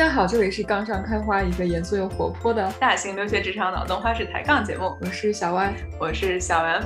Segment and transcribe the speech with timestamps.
[0.00, 4.96] 家好，这里是杠上开花，一个严肃又活泼的大型留学职场脑洞花式抬杠节目。
[4.98, 6.84] 我是小歪，我是小 M。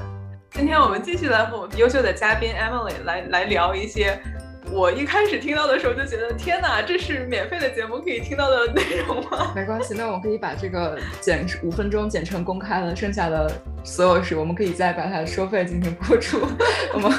[0.51, 4.21] 今天我们继续来和我们优秀的嘉宾 Emily 来来聊一些。
[4.73, 9.53] 我一开始听到的时候就觉得，天哪，这是免费的节目可以听到的内容吗？
[9.55, 13.51] 没关系，那我可以把这个剪五分钟剪成公开了，剩下的
[13.85, 16.41] 所有事我们可以再把它收费进行播出。
[16.93, 17.11] 我们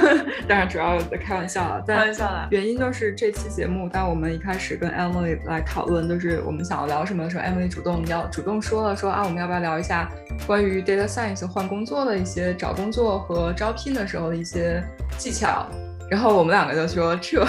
[0.47, 2.47] 当然主要开玩笑了，开玩笑啦。
[2.51, 10.09] 原因就是这期节目，当我们一开始跟 Emily 来讨论，就是我们想要聊什么的时候，Emily 主动要主动说了，说啊，我们要不要聊一下
[10.45, 14.83] 关于 Data Science 换工作的一些找工作和招聘的时候的一些
[15.17, 15.65] 技巧。
[16.09, 17.43] 然后我们两个就说，这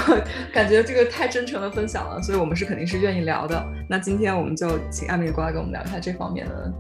[0.53, 3.63] 感觉这个太真诚的分享了，所以我们是肯定是愿意聊的。
[3.89, 6.73] 那今天我们就请 Emily 过来跟我们聊一下这方面的。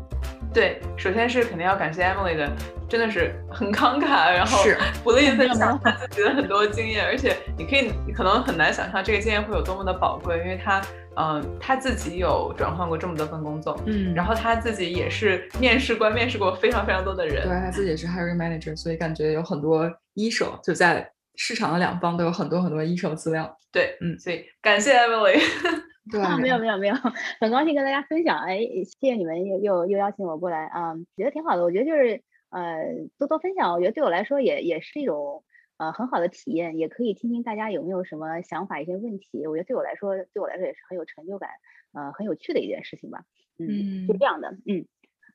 [0.55, 2.51] 对，首先是肯定要感谢 Emily 的，
[2.89, 10.80] 真的是很慷慨，然后是 不吝分 享他自己的很多经验，而且你可以可能很难想象这个经验会有多么的宝贵，因为他
[11.16, 21.07] 嗯他自己有转换过这么多份工作，嗯，然后他自己也是面试官，面试过非常非常多的人，对他自己也是 hiring manager，所以感觉有很多一手就在。
[21.37, 25.38] 市场的两方都有很多很多一手资料，对，嗯，所以感谢 Emily，
[26.10, 26.59] 对，没有。
[26.59, 26.95] 没有没有，
[27.40, 30.66] 很高兴跟大家分享，哎，谢谢你们又又又邀请我过来。
[30.66, 32.84] 啊，觉得挺好的，我觉得就是呃
[33.18, 35.45] 多多分享，我觉得对我来说也也是一种
[35.76, 41.51] 呃很好的体验，也可以听听大家有没有什么想法一些问题，我觉得对我来说对我来说也是很有成就感，
[41.92, 43.24] 呃很有趣的一件事情吧，
[43.59, 44.87] 嗯，就这样的，嗯，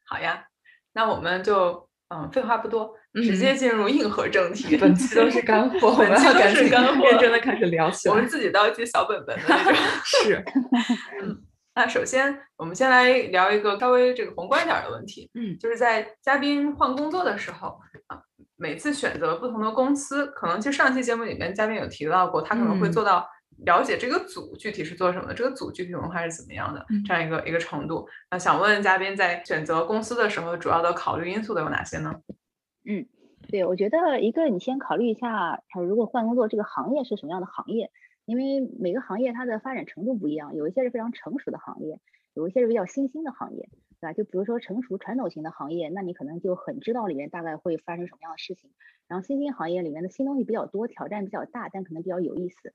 [0.05, 0.47] 好呀，
[0.94, 1.89] 那我们就。
[2.13, 4.78] 嗯，废话不多，直接进入硬核正题。
[4.78, 8.14] 本期都是干货， 本期都是干货，认真的开始聊起来。
[8.14, 9.73] 我们自己都要记小本本的那种。
[10.06, 10.44] 是，
[11.22, 11.44] 嗯，
[11.76, 15.30] 那首先我们先来聊一个稍微这个宏观点的问题。
[15.34, 18.22] 嗯，就是在嘉宾换工作的时候啊，
[18.56, 23.28] 每次选择不同的公司，可能其实上期节目里面嘉宾有提到过，他可能会做到。
[23.66, 28.08] 了解这个组具体是做什么的，这个组具体文化是怎么样的，这样一个一个程度。
[28.31, 32.12] 那想问嘉宾，在选择公司的时候，主要的考虑因素都有哪些呢？
[32.86, 33.06] 嗯，
[33.50, 37.92] 对，我觉得一个你先考虑一下，如果换工作，这个行业是什么样的行业？
[38.25, 42.00] 因为每个行业它的发展程度不一样，有一些是非常成熟的行业，
[42.34, 44.14] 有一些是比较新兴的行业，对吧？
[44.14, 48.72] 就比如说成熟传统型的行业，那你可能就很知道里面大概会发生什么样的事情。
[49.08, 52.74] 然后新兴行业里面的新东西比较多，挑战比较大，但可能比较有意思。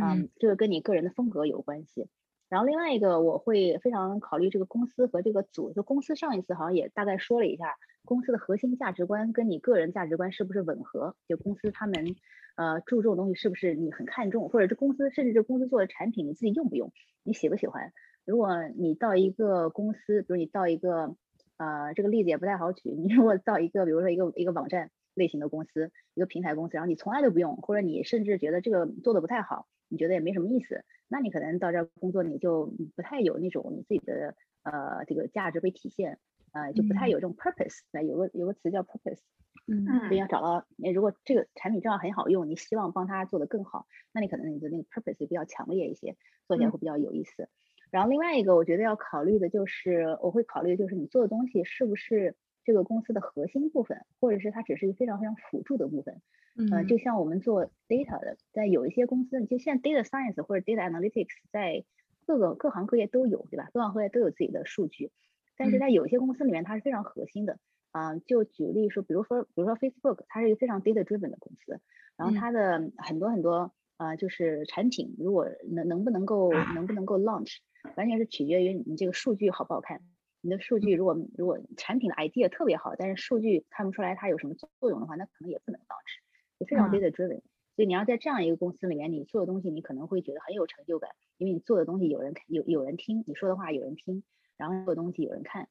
[0.00, 2.08] 嗯，这个跟你个人的风格有关系。
[2.48, 5.72] 然后另外一个，我会非常考虑这个公司和这个组。
[5.72, 11.16] 就公司上一次好像也大概说了一下，公司的核心价值观跟你个人价值观是不是吻合？
[11.26, 12.14] 就公司他们
[12.56, 14.48] 呃注重的东西是不是你很看重？
[14.48, 16.92] 或者这公司甚至这公司做的产品你自己用不用？
[17.22, 17.92] 你喜不喜欢？
[18.24, 21.16] 如果你到一个公司，比如你到一个
[21.56, 29.66] 呃这个例子也不太好举，你如果到一个比如说一个一个网站类型的公司，一个平台公司，然后你从来都不用，或者你甚至觉得这个做的不太好。
[29.88, 36.18] 你觉得也没什么意思，那你可能到这儿工作，你就不太有那种你自己的呃这个价值被体现，
[36.54, 37.80] 呃就不太有这种 purpose。
[37.92, 39.20] 那有个有个词叫 purpose，
[39.66, 46.16] 嗯，所以要找到，你如果这个产品正好很好用，你希望帮他做得更好，那你可能你的那个 purpose 比较强烈一些，
[46.48, 47.50] 做起来会比较有意思。
[47.90, 56.22] 然后另外一个我觉得要考虑的就是，我会考虑就是你做的东西是不是这个公司的核心部分，或者是它只是一个非常非常辅助的部分。
[56.56, 61.84] 嗯，就像我们做 data 的，在有一些公司，就现在 data science 或者 data analytics 在
[62.26, 63.68] 各个各行各业都有，对吧？
[63.72, 65.10] 各行各业都有自己的数据，
[65.56, 67.58] 但是在有些公司里面，它是非常核心的。
[67.92, 71.80] 啊，就举例说，比如说，比如说 Facebook，它是一个非常 data driven 的公司，
[72.16, 77.58] 然后它的很多很多啊，就是产品如果能能不能够能不能够 launch，
[77.96, 80.00] 完全是取决于你这个数据好不好看。
[80.40, 86.18] 你的数据如果如果产品的 idea 特别好，但是数据看不出来它有什么作用的话，那可能也不能 launch。
[86.58, 87.42] 就非常 data driven，
[87.76, 94.22] 所以你要在这样一个公司里面，你做的东西你可能会觉得很有成就感，因为你做的东西有人看，有有人听，你说的话有人听，
[94.56, 95.68] 然后做的东西有人看，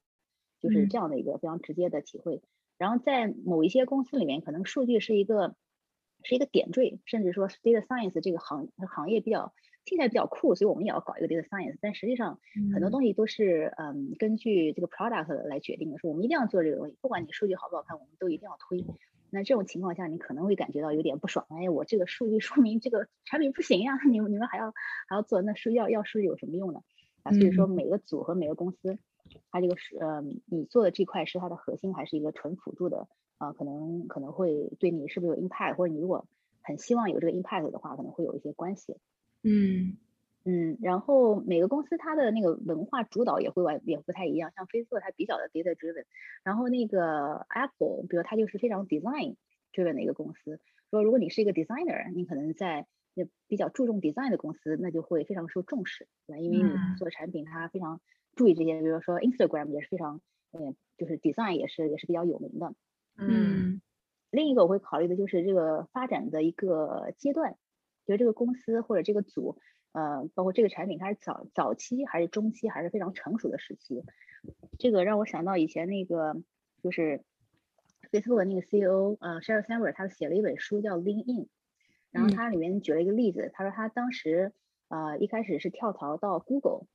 [0.59, 2.41] 就是这样的一个非常直接的体会。
[2.77, 5.55] 然后在某一些公司里面，可能数据是一个
[6.23, 9.53] 是一个点缀，甚至说 data science 这个行行业比较
[9.85, 11.77] 听起来比较酷，所以我们也要搞一个 data science。
[11.81, 12.39] 但实际上
[12.73, 18.85] 很多东西都是嗯根据这个 product 来决定的，说我们一定要做这个东西，不管你数据好不好看，我们都一定要推。
[19.29, 21.45] 那这种情况下，你可能会感觉到有点不爽。
[21.49, 24.73] 哎，我这个数据说明这个产品不行呀，你们你们还要
[25.07, 26.81] 还要做，那数要要数据有什么用呢？
[27.23, 28.97] 啊，所以说每个组和每个公司，
[29.49, 33.51] 它这个是呃，你做的这块是它的核心，还是一个纯辅助的啊？
[33.53, 36.27] 可能可能会对你是不是有 impact，或者你如果
[36.61, 38.97] 很希望有这个 impact 的话，可能会有一些关系。
[39.43, 39.97] 嗯。
[40.45, 46.03] 嗯，然后每个公司它的那个文化主导也会完也不太一样，像 Facebook 它比较的 data driven，
[46.43, 49.37] 然后那个 Apple，比如它就是非常 design
[49.71, 50.59] driven 的一个公司。
[50.91, 56.39] 说如果你是一个 designer，你可能在也比较注重 design 的公司，那就会非常受重视，对吧？
[56.39, 58.01] 因为你做产品，它非常
[58.35, 60.21] 注意这些，比如说 Instagram 也是非常，
[60.51, 62.73] 嗯，就是 design 也是也是比较有名的。
[63.17, 63.81] 嗯，
[64.31, 67.57] 另一个我会考虑的就是这个发展的一个阶段，
[68.05, 69.59] 就是这个公司或者这个组，
[69.91, 74.03] 呃，包括这个产品它是早早期还是中期还是非常成熟的时期。
[74.79, 76.35] 这个让我想到以前那个
[76.81, 77.23] 就是
[78.11, 81.47] Facebook 的那个 CEO 呃 Sheryl Sandberg 他写了一本书叫 Lean In，
[82.13, 84.53] 然后他里面举了一个例子，他说他当时
[84.87, 86.85] 呃一开始是跳槽到 Google，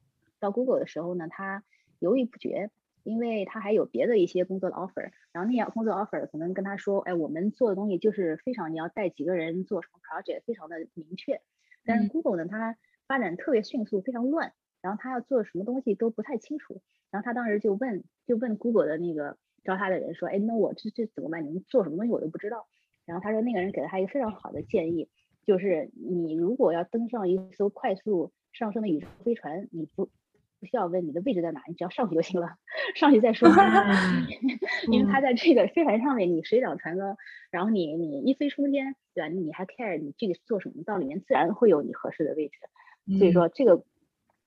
[0.41, 1.62] 到 Google 的时候呢，他
[1.99, 2.70] 犹豫不决。
[3.05, 11.41] 因为他还有别的一些工作的 offer，然后那些工作 offer 可能跟他说，哎，我们做的东西就是非常你要带几个人做什么 project，非常的明确。
[11.87, 12.76] 但是 Google 呢，它
[13.06, 16.82] 发展特别迅速，非常乱，然后他要做什么东西都不太清楚。
[17.11, 21.47] 然后他当时就问，就问 Google 的那个招他的人说，哎，那我这这怎么办？
[21.47, 22.69] 你们做什么东西我都不知道。
[23.09, 25.09] 然后他说那个人给了他一个非常好的建议，
[25.45, 30.09] 就是你如果要登上一艘快速上升的宇宙飞船，你不。
[30.61, 32.57] 不需要问你的位置在哪，你只要上去就行了，
[32.97, 33.49] 上去再说。
[34.91, 37.17] 因为他在这个飞船上面，你水涨船高，
[37.53, 39.29] 然后你你一飞冲天，对吧？
[39.29, 42.59] 你还 care 你具体做什么，到里面自然会有你合适的位置。
[43.21, 43.77] 所以说这个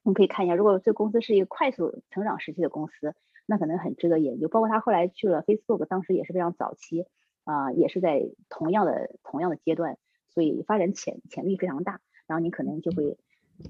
[0.03, 3.15] 我们可以看一下，如果这公司是一个快速成长时期的公司，
[3.45, 4.49] 那可能很值得研究。
[4.49, 7.05] 包括他后来去了 Facebook，当时也是非常早期
[7.43, 9.97] 啊，也是在同样的同样的阶段，
[10.29, 11.99] 所以发展潜潜力非常大。
[12.27, 13.17] 然后你可能就会。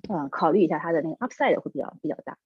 [0.07, 2.37] 嗯，考虑一下它的那个 upside 会比较比较大。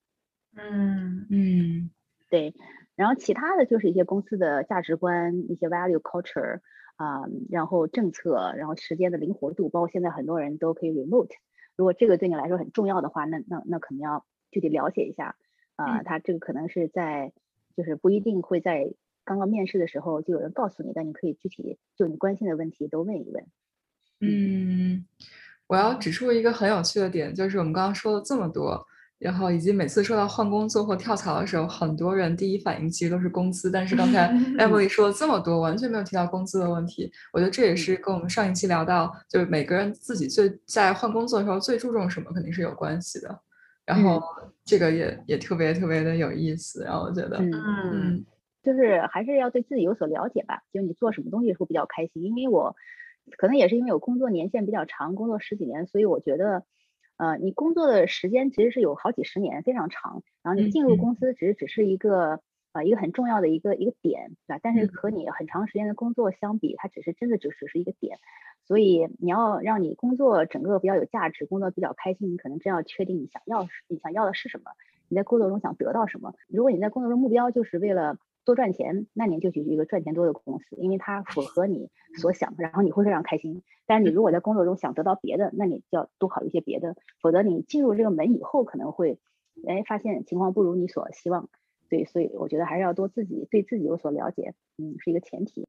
[0.58, 1.92] 嗯嗯，
[2.28, 2.56] 对。
[2.96, 6.62] 然后其他的就是一些公司的价值观、一些 value culture
[6.96, 11.36] 啊，然后政策，然后时间的灵活度，包括现在很多人都可以 remote。
[11.76, 15.36] 如果这个对你来说很重要的话，那那那可能要具体了解一下
[15.76, 16.02] 啊。
[16.02, 17.32] 他这个可能是在
[17.78, 18.92] 就是不一定会在
[19.26, 23.46] 刚刚面试的时候就有人告诉你，但你可以具体就你关心的问题都问一问。
[24.22, 25.06] 嗯。
[25.68, 28.86] 我要指出一个很有趣的点，就是我们刚刚说了这么多，
[29.18, 33.72] 然后以及每次说到换工作或跳槽的时候，很多人第一反应其实都是工资。
[33.72, 34.32] 但是刚才
[34.62, 37.12] Emily 说了这么多，完全没有提到工资的问题。
[37.34, 43.40] 我觉得这也是跟我们上一期聊到，就是每个人自己最在换工作的时候最注重什么，肯定是有关系的。
[43.86, 44.22] 然后
[44.64, 46.84] 这个也也特别特别的有意思。
[46.84, 48.24] 然后我觉得，嗯，
[48.66, 50.64] 就是还是要对自己有所了解吧。
[50.74, 52.76] 就你做什么东西会比较开心，因为我。
[53.40, 56.64] 可能也是因为我工作年限比较长，工作十几年，所以我觉得，
[57.18, 60.22] 呃，你工作的时间其实是有好几十年，非常长。
[60.44, 62.40] 然后你进入公司只是只是一个
[62.72, 64.60] 呃一个很重要的一个一个点，对吧？
[64.62, 68.20] 但是和你很长时间的工作相比，它只是真的只只是一个点。
[68.68, 74.70] 所以你要让你工作整个比较有价值，工作比较开心，你可能真要确定你想要你想要的是什么，
[75.10, 76.36] 你在工作中想得到什么。
[76.48, 81.90] 如果你在工作中目标就是为了多赚钱，那你就去一个赚钱多的公司，因为它符合你
[82.22, 83.64] 所想，然后你会非常开心。
[83.86, 89.20] 但是你如果在工作中想得到别的，那你就要多考虑一些别的，否则你进入这个门以后可能会，
[89.68, 91.50] 哎，发现情况不如你所希望。
[91.90, 95.68] 对，所以我觉得还是要多自己对自己有所了解，嗯，是一个前提。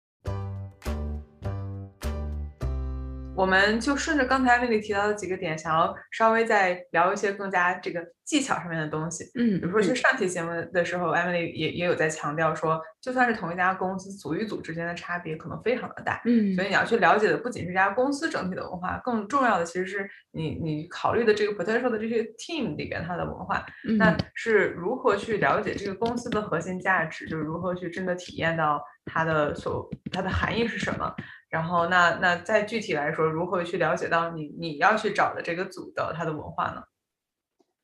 [3.36, 9.24] 我们就顺着刚才那里提到的几个点，想要稍微再聊一些更加这个技巧上面的东西。
[9.34, 16.22] 嗯，比如说，其实上期节目的时候，Emily 也也有在强调说，就算是同一家公司，组与组之间的差别可能非常的大。
[16.24, 23.64] 嗯，所以你要去了解的不仅是这家公司整体的文化，更重要的其实是你你考虑的这个 potential 的这些 team 里边它的文化。
[23.98, 31.14] 那是如何去了解这个公司的核心价值，就是如何去真的体验到它的所它的含义是什么？
[31.56, 36.82] 然后，那那再具体来说，如何去了解到你你要去找的这个组的它的文化呢？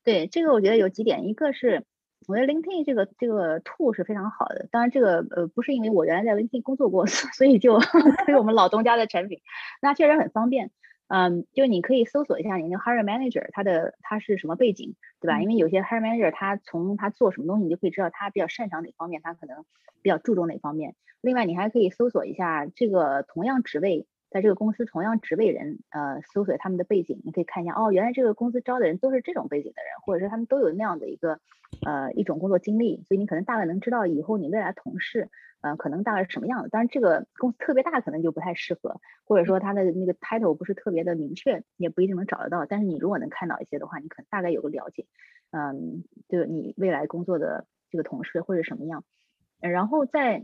[0.03, 1.83] 对，这个我觉得有几点，一个是
[2.27, 4.67] 我觉得 LinkedIn 这个这个 tool 是非常好的。
[4.69, 7.79] 当然，这个呃不是因为我原来在 LinkedIn 工作过，所以就
[8.25, 9.39] 推我们老东家的产品，
[9.81, 10.69] 那确实很方便。
[11.07, 15.41] 嗯，就你可以搜索一下你那个 hiring manager 他的他是什么背景，对吧？
[15.41, 19.63] 因为有些 hiring manager 他从他做什么东西，你就可以知道他比较擅长哪方面，他可能
[20.01, 20.95] 比较注重哪方面。
[21.21, 31.39] 另外，你还可以搜索一下这个同样职位在这个公司同样职位人，呃，搜索他们的背景，你可以看一下，哦，原来这个公司招的人都是这种背景的人，或者是他们都有那样的一个
[31.85, 35.29] 呃一种工作经历，所以你可能大概能知道以后你未来同事。
[35.63, 36.67] 嗯，可能大概是什么样的？
[36.67, 42.65] 当然，这个公司特别大，可能就不太适合，或者说它的那个 title 不是特别的明确，也不一定能找得到。
[42.65, 45.05] 但是你如果能看到一些的话，你可能大概有个了解。
[45.51, 49.05] 嗯，就你未来工作的这个同事会是什么样。
[49.61, 50.43] 然后在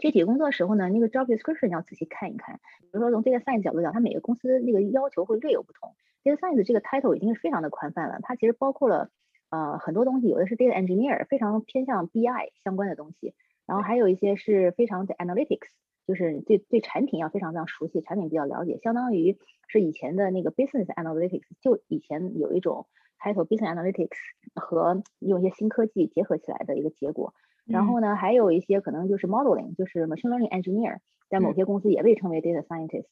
[0.00, 2.56] 具体工作的时候呢，那个 job description 要仔细看一看。
[2.80, 5.94] 比如说从 data science 角度讲，它每个公司那个要求会略有不同。
[6.24, 9.10] data science 这个 title 已经是非常的宽泛了，它其实包括了
[9.50, 13.34] 呃很多东西，有的是 data engineer，非常偏向 BI 相关的东西。
[13.72, 15.68] 然后还有一些是非常的 analytics，
[16.06, 22.86] 就是对对产品要非常非常熟悉，产品比较了解，相当于是以前的那个 business analytics，就以前有一种
[23.18, 24.18] title business analytics
[24.54, 27.32] 和用一些新科技结合起来的一个结果。
[27.64, 30.98] 然后呢，还有一些可能就是 modeling，就是 machine learning engineer，
[31.30, 33.06] 在某些公司也被称为 data scientist。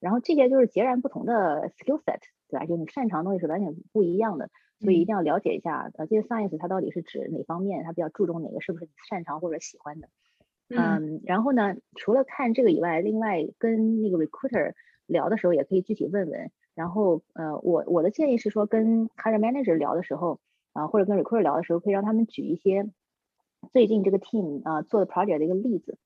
[0.00, 2.64] 然后这些就是截然不同的 skill set，对吧？
[2.64, 4.48] 就你擅长的东西是完全不一样的，
[4.80, 10.08] 所以一定要了解一下，呃，这个 science 它到底是指哪方面，它比较注重哪个，是不是你擅长或者喜欢的。
[10.68, 14.74] 嗯，然后呢，除了看这个以外，另外跟那个 recruiter
[15.06, 16.50] 聊的时候，也可以具体问问。
[16.74, 20.40] 然后，呃，我我的建议是说，跟 hiring manager 聊的时候，
[20.72, 22.90] 啊，或者跟 recruiter 聊的时候，可以让他们举一些
[23.72, 25.96] 最近这个 team 啊做的 project 的一个例子，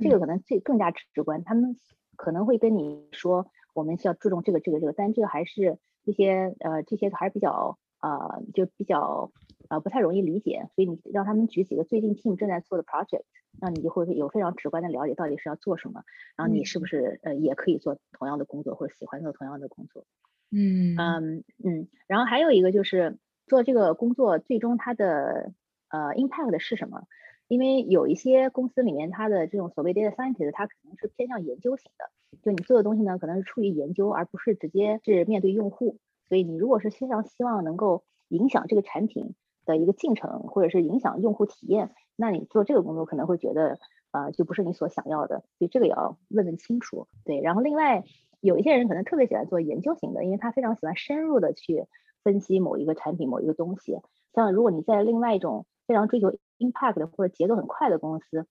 [0.00, 1.42] 这个可能最更加直观。
[1.42, 1.76] 他们
[2.14, 9.32] 可能会跟你说，我们需要注重这个这个这个，但这个还是一些呃这些还是比较呃就比较
[9.68, 13.22] 呃不太容易理解，所以你让他们举几个最近 team 正在做的 project。
[13.60, 16.02] 那你就会有非常直观的了解到底是要做什么，
[16.36, 20.06] 然后你是不是呃也可以做同样的工作或者喜欢做同样的工作，
[20.50, 25.52] 嗯嗯嗯，然后还有一个就是做这个工作最终它的
[25.90, 27.04] 呃 impact 是什么？
[27.46, 35.98] 因为有一些公司里面它的这种所谓 data scientist 它可能是偏向研究型的，就你做的东西呢可能是出于研究而不是直接是面对用户，
[36.28, 41.90] 所以你如果是非常希望能够影响这个产品的一个进程或者是影响用户体验。
[42.16, 43.78] 那你做这个工作可能会觉得，
[44.10, 47.08] 呃，就不是你所想要的，所以这个也要问问清楚。
[47.24, 48.04] 对，然后另外
[48.40, 51.86] 有一些人可能特别喜欢做研究型的，因为他非常喜欢深入的去
[52.22, 53.98] 分析某一个产品、某一个东西。
[54.34, 58.46] 像如果你在另外一种非常追求 impact 的或者节奏很快的公司，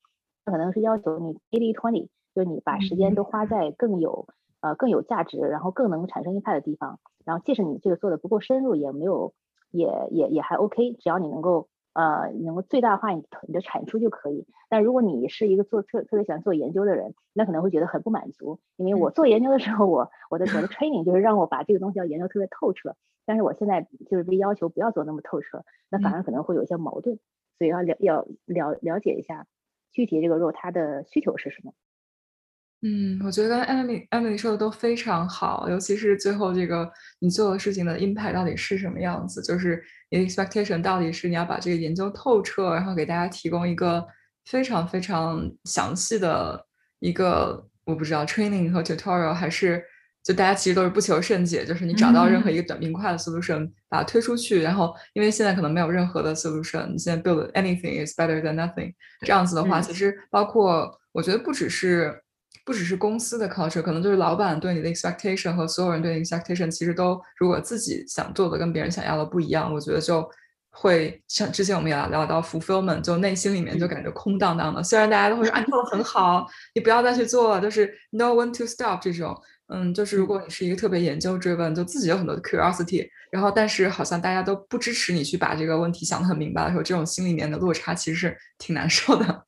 [0.45, 4.27] 那可能是要求你 eighty twenty，就是你把时间都花在更有
[4.61, 6.99] 呃更有价值，然后更能产生 impact 的地方。
[7.25, 9.33] 然后即使你这个做的不够深入，也没有
[9.71, 11.67] 也也也还 OK，只要你能够。
[11.93, 14.47] 呃，能够最大化你你的产出就可以。
[14.69, 27.19] 但如果你是一个做特特别喜欢做研究的人，那可能会觉得很不满足，因为我做研究的时候，我我的我的 training 就是让我把这个东西要研究特别透彻，但是我现在就是被要求不要做那么透彻，那反而可能会有一些矛盾。
[27.57, 29.45] 所以要了要了了解一下
[29.91, 31.73] 具体这个 role 它的需求是什么。
[32.83, 44.03] 嗯，我觉得刚才 Emily Emily 说的都非常好，尤其是最后这个你做的事情的 impact 到底是什么样子，就是你的 expectation 到底是你要把这个研究透彻，然后给大家提供一个
[44.45, 46.59] 非常非常详细的
[46.97, 49.83] 一个我不知道 training 和 tutorial，还是
[50.23, 62.19] 就大家其实都是不求甚解，就是你找到任何一个短平快的 solution 把它推出去，然后因为现在可能没有任何的 solution，你现在 build anything is better than nothing，这样子的话，其实包括我觉得不只是。
[62.65, 70.29] 不只是公司的 culture，可能就是老板对你的 expectation 和所有人对你 expectation，其实都如果自己想做的跟别人想要的不一样，我觉得就
[70.69, 74.83] 会像之前我们也聊到 fulfillment，就内心里面就感觉空荡荡的。
[74.83, 79.35] 虽然大家都会说啊，你做的很好，你不要再去做了，就是 no one to stop 这种。
[79.73, 89.45] 嗯，就是如果你是一个特别研究追问，就自己有很多的 curiosity，然后但是好像大家都不支持你去把这个问题想得很明白的时候，这种心里面的落差其实是挺难受的。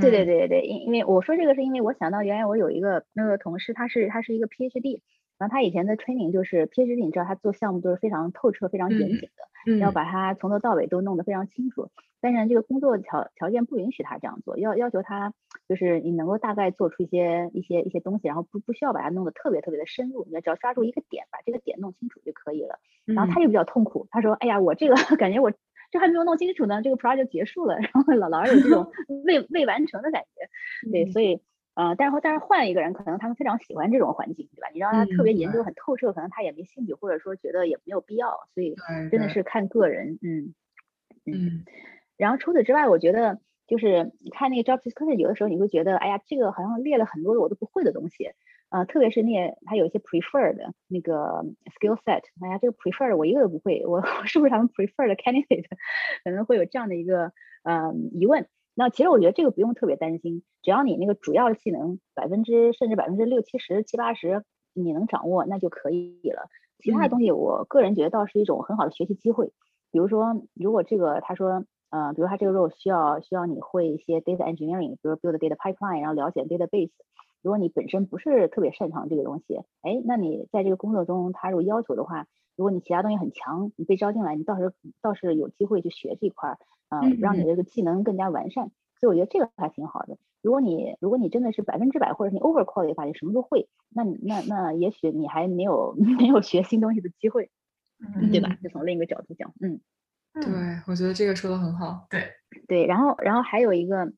[0.00, 5.00] 对对对对对，因因为我说这个是因为我想到原来我有一个那个同事，他是他是一个 PhD，
[5.38, 11.90] 然后他以前的 training 就是 PhD，你知道他做项目都是非常透彻、非常严谨的，要把它从头到尾都弄得非常清楚。
[12.20, 15.34] 但是这个工作条条件不允许他这样做，要要求他
[15.68, 22.78] 就是你能够大概做出一些一些一些东西，然后不不需要把它弄得特别特别的深入，你只要抓住一个点，把这个点弄清楚就可以了。
[23.06, 25.52] 然后他就比较痛苦，他说：“哎呀，我这个 感觉我。”
[25.92, 28.90] 这还没有弄清楚呢，这个 project 结束了， 然后老老有这种
[29.24, 30.48] 未未完成的感觉，
[30.90, 31.40] 对，所以
[31.74, 34.68] 呃，但是但是换一个人，可能他们非常喜欢这种环境，对吧？
[34.72, 38.74] 你让他特别研究很透彻，可能他也没兴趣，或者说觉得也没有必要，所以
[39.10, 40.54] 真的是看个人，嗯
[41.26, 41.64] 嗯。
[42.16, 48.30] 然后除此之外，我觉得就是你看那个 job description，有的时候你会觉得，哎呀，这个好像列了很多我都不会的东西。
[48.72, 50.56] 呃，特别是那些他有一些 preferred
[50.88, 51.44] 那个
[51.78, 55.66] skill set，哎呀，这个 preferred 我一个都不会，我是不是他们 preferred candidate？
[56.24, 57.32] 可能会有这样的一个
[57.64, 58.48] 呃疑问。
[58.74, 66.48] 那其实我觉得这个不用特别担心，只要你那个主要的技能百分之甚至百分之六七十七八十你能掌握，那就可以了。
[66.78, 69.52] 其他的东西，我个人觉得倒是一种很好的学习机会。
[69.90, 76.92] 比如说，如果这个他说，呃，比如他这个 role 需要需要你会一些 data engineering，比如 build data pipeline，然后了解 database。
[77.42, 86.58] 如果你本身不是特别擅长这个东西，哎，那你在这个工作中，他如果要求的话，如果你其他东西很强，你被招进来，你倒是倒是有机会去学这块儿，
[86.90, 88.70] 嗯，让你这个技能更加完善。
[89.00, 90.16] 所以我觉得这个还挺好的。
[90.40, 97.50] 如果你如果你真的是百分之百，或者你 over qualify 的话，你什么都会，那那那也许你还没有 没有学新东西的机会，
[98.30, 98.56] 对吧？
[98.62, 99.80] 就从另一个角度讲，嗯，
[100.34, 100.42] 对，
[100.86, 102.06] 我觉得这个说的很好。
[102.08, 102.20] 对
[102.68, 104.12] 对，然后然后还有一个。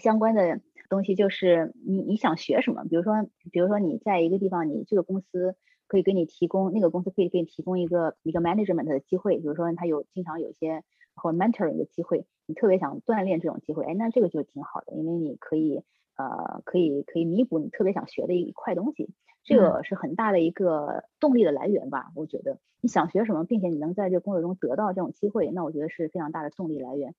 [0.00, 2.84] 相关的东西，就是你你想学什么？
[2.84, 3.14] 比如说，
[3.52, 5.54] 比如说你在一个地方，你这个公司
[5.88, 10.82] 可以给你提供，那个公司可以给你提供一个一个 management 的机会，比如说他有经常有一些
[11.14, 15.82] 或 mentoring 的机会，你特别想锻炼这种机会，哎，那这个就挺好的，因为你可以
[16.16, 19.10] 呃可以可以弥补你特别想学的一块东西。
[19.44, 27.14] 这个是很大的一个动力的来源吧，我觉得你想学什么，并且你能在这个工作中得到这种机会，那我觉得是非常大的动力来源。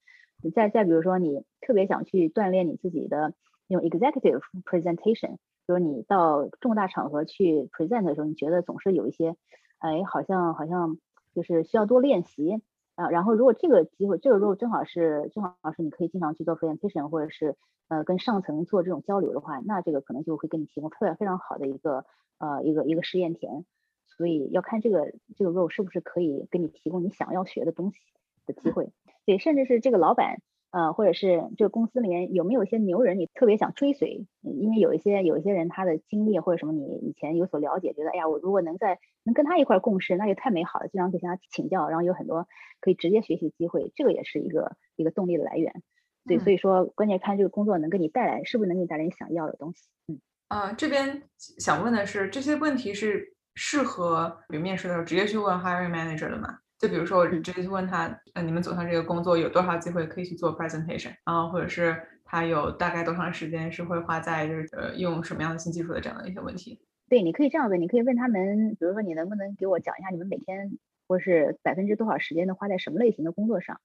[0.53, 3.33] 再再比如说，你特别想去锻炼你自己的
[3.67, 9.35] 那种 executive presentation，就是你到重大场合去 present 的时候，你觉得总是有一些，
[9.79, 10.97] 哎，好像好像
[11.33, 12.61] 就是需要多练习
[12.95, 13.09] 啊。
[13.09, 17.55] 然后如果这个机会，这个 role 正好是正好是你可以经常去做 presentation，或者是
[17.87, 22.05] 呃跟上层做这种交流的话，那这个可能就会给你提供特别非常好的一个。
[22.39, 23.65] 呃，一个一个试验田，
[24.05, 27.97] 所以要看这个这个 role 是不是可以给你提供你想要学的东西
[28.45, 28.91] 的机会，
[29.25, 30.39] 对，甚至是这个老板，
[30.77, 42.47] 呃，或者是这个公司里面有没有一些牛人，你特别想追随，因为有一些有一些人他的经历或者什么你以前有所了解，觉得哎呀，我如果能在能跟他一块共事，那就太美好了，经常可以向他请教，然后有很多
[42.79, 45.81] 可以直接学习的机会，这个也是一个一个动力的来源，
[46.27, 50.21] 对，所以说关键看这个工作能给你带来是不是能给你带来你想要的东西，嗯。
[50.49, 56.59] 呃，这边想问的是，这些问题是适合比如面试的时候直接去问 hiring manager 的吗？
[56.79, 66.79] 就比如说我直接去问他，呃，你们走上这个工作有多少机会可以去做 presentation，然后或者是他有大概多长时间是会花在就是呃用什么样的新技术的这样的一些问题？
[67.09, 73.79] 对，你可以这样问，你可以问他们，比如说你能不能给我讲一下你们每天或是百分之多少时间都花在什么类型的工作上？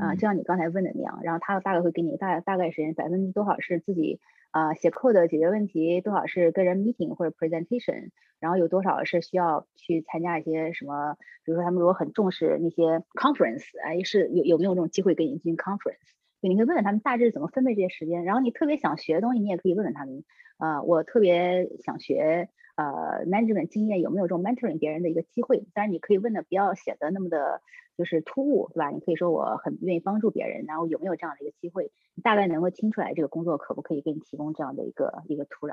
[0.00, 4.20] 啊，就像你刚才问的那样，然后他大概会给你大大概时间百分之多少是自己。
[4.58, 8.10] 啊，写 code 解决问题多少是跟人 meeting 或者 presentation，
[8.40, 11.16] 然后有多少是需要去参加一些什么？
[11.44, 16.10] 比如说他们如果很重视那些 conference，哎，是有有没有这种机会跟你进行 conference？
[16.42, 18.24] 就，你可以问问他们大致怎么分配这些时间。
[18.24, 20.24] 然后你特别想学的东西，你也可以问问他们。
[20.56, 22.48] 啊，我特别想学
[22.78, 25.66] 呃 management 经验，有没有这种 mentoring 别人的一个机会？
[25.74, 27.60] 当然你可以问的不要显得那么的。
[27.98, 28.90] 就是突兀，对吧？
[28.90, 31.90] 你可以说我很愿意帮助别人，然后有没有这样的一个机会？
[32.14, 35.72] 你大概能够听出来这个工作可不可以给你提供这样的一个一个土壤？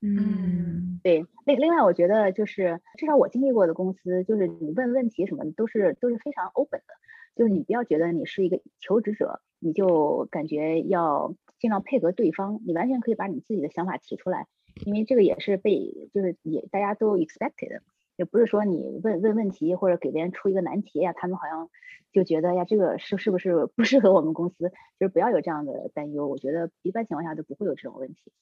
[0.00, 1.26] 嗯，对。
[1.44, 6.94] 另另外，我觉得就是至少我经历过的公司，就是你问问题什么的都是都是非常 open 的，
[7.34, 14.46] 就是你不要觉得你是一个求职者，你就感觉要尽量配合对方，你完全可以把你自己的想法提出来，
[14.84, 17.80] 因为这个也是被就是也大家都 expected。
[18.16, 21.68] 也不是说你问问问题或者给别人出一个难题呀，他们好像
[22.12, 24.70] 就觉得呀，这个是是不是不适合我们公司？
[24.98, 26.26] 就是不要有这样的担忧。
[26.26, 28.32] 我觉得一般情况下都不会有这种问题。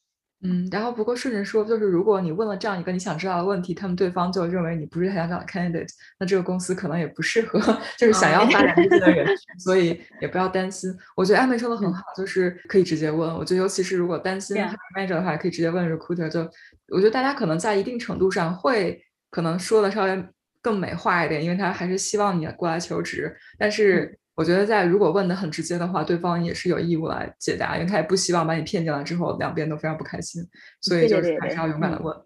[0.43, 7.59] 嗯，然后不过顺着说，就是如果你问了这样一个你想知道的问题，他们对方就认为你不是他想找的 candidate，那这个公司可能也不适合，
[7.97, 9.27] 就是想要发展自己的人。
[9.59, 10.95] 所以也不要担心。
[11.17, 13.35] 我觉得艾美说的很好，就是可以直接问。
[13.35, 14.57] 我觉得尤其是如果担心
[14.95, 16.29] manager 的话，可以直接问 recruiter。
[16.29, 16.41] 就
[16.89, 19.03] 我觉得大家可能在一定程度上会。
[19.31, 20.25] 可能说的稍微
[20.63, 23.37] 更美化一点，因为他还是希望你过来求职。
[23.59, 30.43] 但是我觉得，在如果问的很直接的话，对方也是有义务来解答，因为他也不希望把你骗进来之后，两边都非常不开心。
[30.81, 32.17] 所以就是还是要勇敢的问。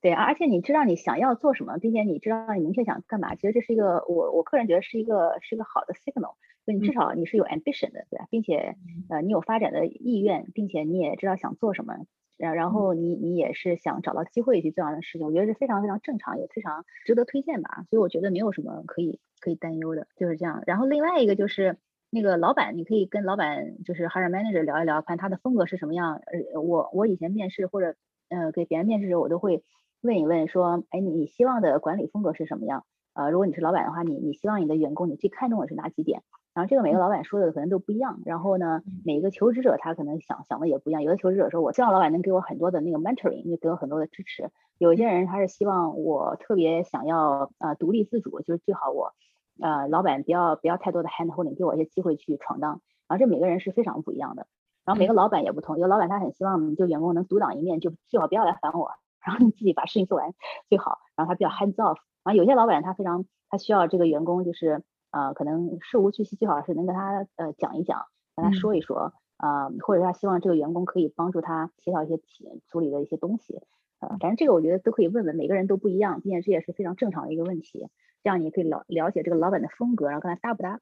[0.00, 6.34] 对，而且你知道你想要做什么，并且你知道你明确想干嘛，其实这是一个我我个人觉得是一个是一个好的 signal。
[6.64, 8.26] 就你至少你是有 ambition 的，对吧？
[8.30, 8.76] 并且
[9.08, 11.94] 呃你有发展的意愿，并且你也知道想做什么。
[12.38, 17.84] 然然后你你也是想找到机会去做这样的事情，我觉得是非常非常正常，也非常值得推荐吧。
[17.90, 20.62] 所以我觉得没有什么可以可以担忧的，就是这样。
[20.66, 21.76] 然后另外一个就是
[22.10, 26.22] 那个老板，你可以跟老板就是 hiring manager 聊一聊，看他的风格是什么样。
[26.54, 27.96] 呃，我我以前面试或者
[28.30, 29.64] 呃给别人面试的时候，我都会
[30.00, 32.84] 问一问说，哎，你希望的管理风格是什么样？
[33.14, 36.22] 呃，如果你是老板的话，你你希望你的员工你最看重的是哪几点？
[36.58, 41.04] 然后这个每个老板说的可能都不一样，然后呢，每一个求职者他可能想想的也不一样。
[41.04, 44.50] 有的求职者说，我希望老板能给我很多的那个 mentoring，就给我很多的支持。
[44.76, 49.12] 有一些人他是希望我特别想要呃独立自主，就是最好我
[49.60, 52.80] 呃老板不要不要太多的 hand holding，给我一些机会去闯荡。
[53.06, 54.48] 然后这每个人是非常不一样的。
[54.84, 58.90] 然后每个老板也不同，有的老板他很希望就员工能独当一面，就最好不要来烦我，
[59.24, 60.34] 然后你自己把事情做完
[60.68, 60.98] 最好。
[61.14, 61.98] 然后他比较 hands off。
[62.24, 64.82] 然后有些老板他非常他需要这个员工就是。
[65.10, 72.18] 啊，可能事无巨细，最好是能跟他呃讲一讲，跟他说一说啊，或者他希望这个员工可以帮助他协调一些
[72.66, 73.60] 组里的一些东西，
[74.00, 77.88] 呃，反正这个我觉得都可以问问，每个人都不一样，并且这也是非常正常的一个问题，
[78.22, 80.80] 这样你可以了了解这个老板的风格，然后跟他搭不搭。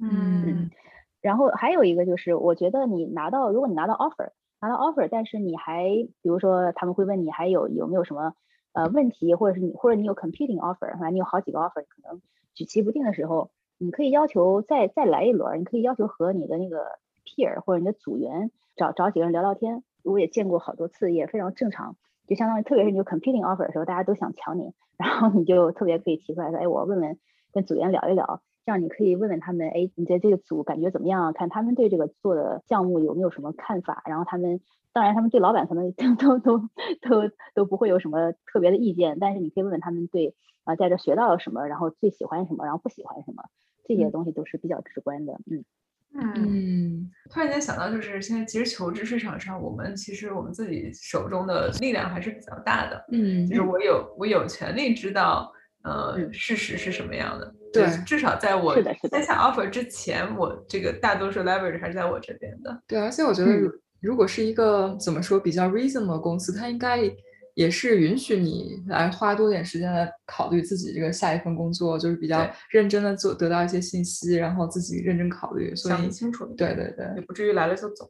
[0.00, 0.70] 嗯，
[1.20, 4.30] 然后还有一个就是，我觉得你拿到，如果你拿到 offer，
[4.60, 5.84] 拿到 offer，但是你还
[6.22, 8.34] 比如说他们会问你还有有没有什么
[8.72, 12.20] 呃问题，或者是你或者你有 competing offer，反正你有好几个 offer，可能。
[12.58, 21.94] 举棋不定的时候，你可以要求再再来一轮，你可以要求和你的那个 peer 或者你的组员找找几个人聊聊天，我也见过好多次，也非常正常。
[22.26, 27.16] 就相当于，特别是你有 competing offer 的时候，大家都想抢你，然后你就特别可以提出来说，哎，我问问
[27.52, 31.32] 跟组员聊一聊，这样你可以问问他们，哎，你在这个组感觉怎么样？
[31.32, 34.02] 看他们对这个做的项目有没有什么看法？
[34.04, 34.60] 然后他们，
[34.92, 36.58] 当然他们对老板可能 都都
[37.00, 43.42] 都都不会有什么特别的意见，但是你可以问问他们对啊，在这学到了什么，然后最喜欢什么，然后不喜欢什么，
[43.86, 45.64] 这些东西都是比较直观的，嗯。
[46.12, 53.02] 嗯，突然间想到，就是现在其实求职市场上，我们其实我们自己手中的力量还是比较大的。
[53.12, 55.50] 嗯，就是我有我有权利知道，
[55.84, 57.54] 呃，事实是什么样的。
[57.86, 62.82] 对，至少在我在下 offer 之前，我这个大多数 leverage 还是在我这边的。
[62.86, 63.52] 对，而且我觉得，
[64.00, 67.00] 如果是一个怎么说比较 reasonable 的公司，它应该。
[67.54, 76.46] 也是允许你来花多点时间来考虑自己这个下一份工作，就是比较认真的做，得到一些信息，然后自己认真考虑，想清楚。
[76.56, 78.08] 对对对，也不至于来了就走。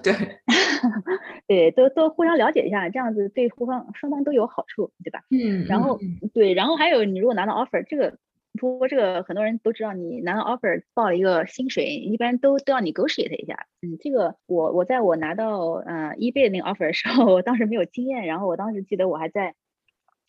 [0.00, 0.14] 对，
[1.48, 5.18] 对，都都互相了解一下，这样子对互方双方都有好处，对吧？
[5.32, 5.66] 嗯。
[5.66, 5.98] 然后
[6.32, 8.16] 对，然后还有你如果拿到 offer，这个。
[8.64, 13.66] 不过这个很多人都知道，你拿到 offer 报了一个薪水，一般都都要你 negotiate 一下。
[13.82, 19.54] 嗯，这个我我在我拿到呃 eBay 那个 offer 的时候，我当时没有经验，然后我当时记得我还在，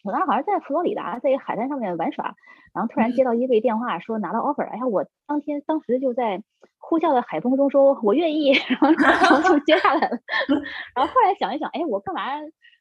[0.04, 2.36] 我当时好像在佛罗里达，在一个海滩上面玩耍，
[2.74, 6.44] 然后突然接到 eBay 电话说拿到 offer，哎呀，我当天当时就在
[6.78, 10.20] 呼啸的海风中说我愿意， 然后然后就接下来了。
[10.94, 12.22] 然后后来想一想，哎，我干嘛？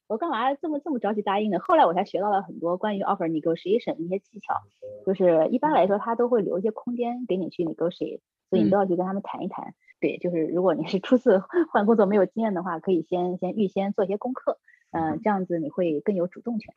[0.06, 1.58] 我干嘛这么这么着急答应呢？
[1.60, 4.54] 后来我才学到了很多关于 offer negotiation 一些技巧，
[5.06, 9.74] 就是一般来说他都会留一些空间给你去 negotiate，所以你都要去跟他们谈一谈。
[10.00, 14.58] 对，就是如果你是初次 换工作没有经验的话，可以先先预先做一些功课，
[14.92, 16.74] 嗯，这样子你会更有主动权。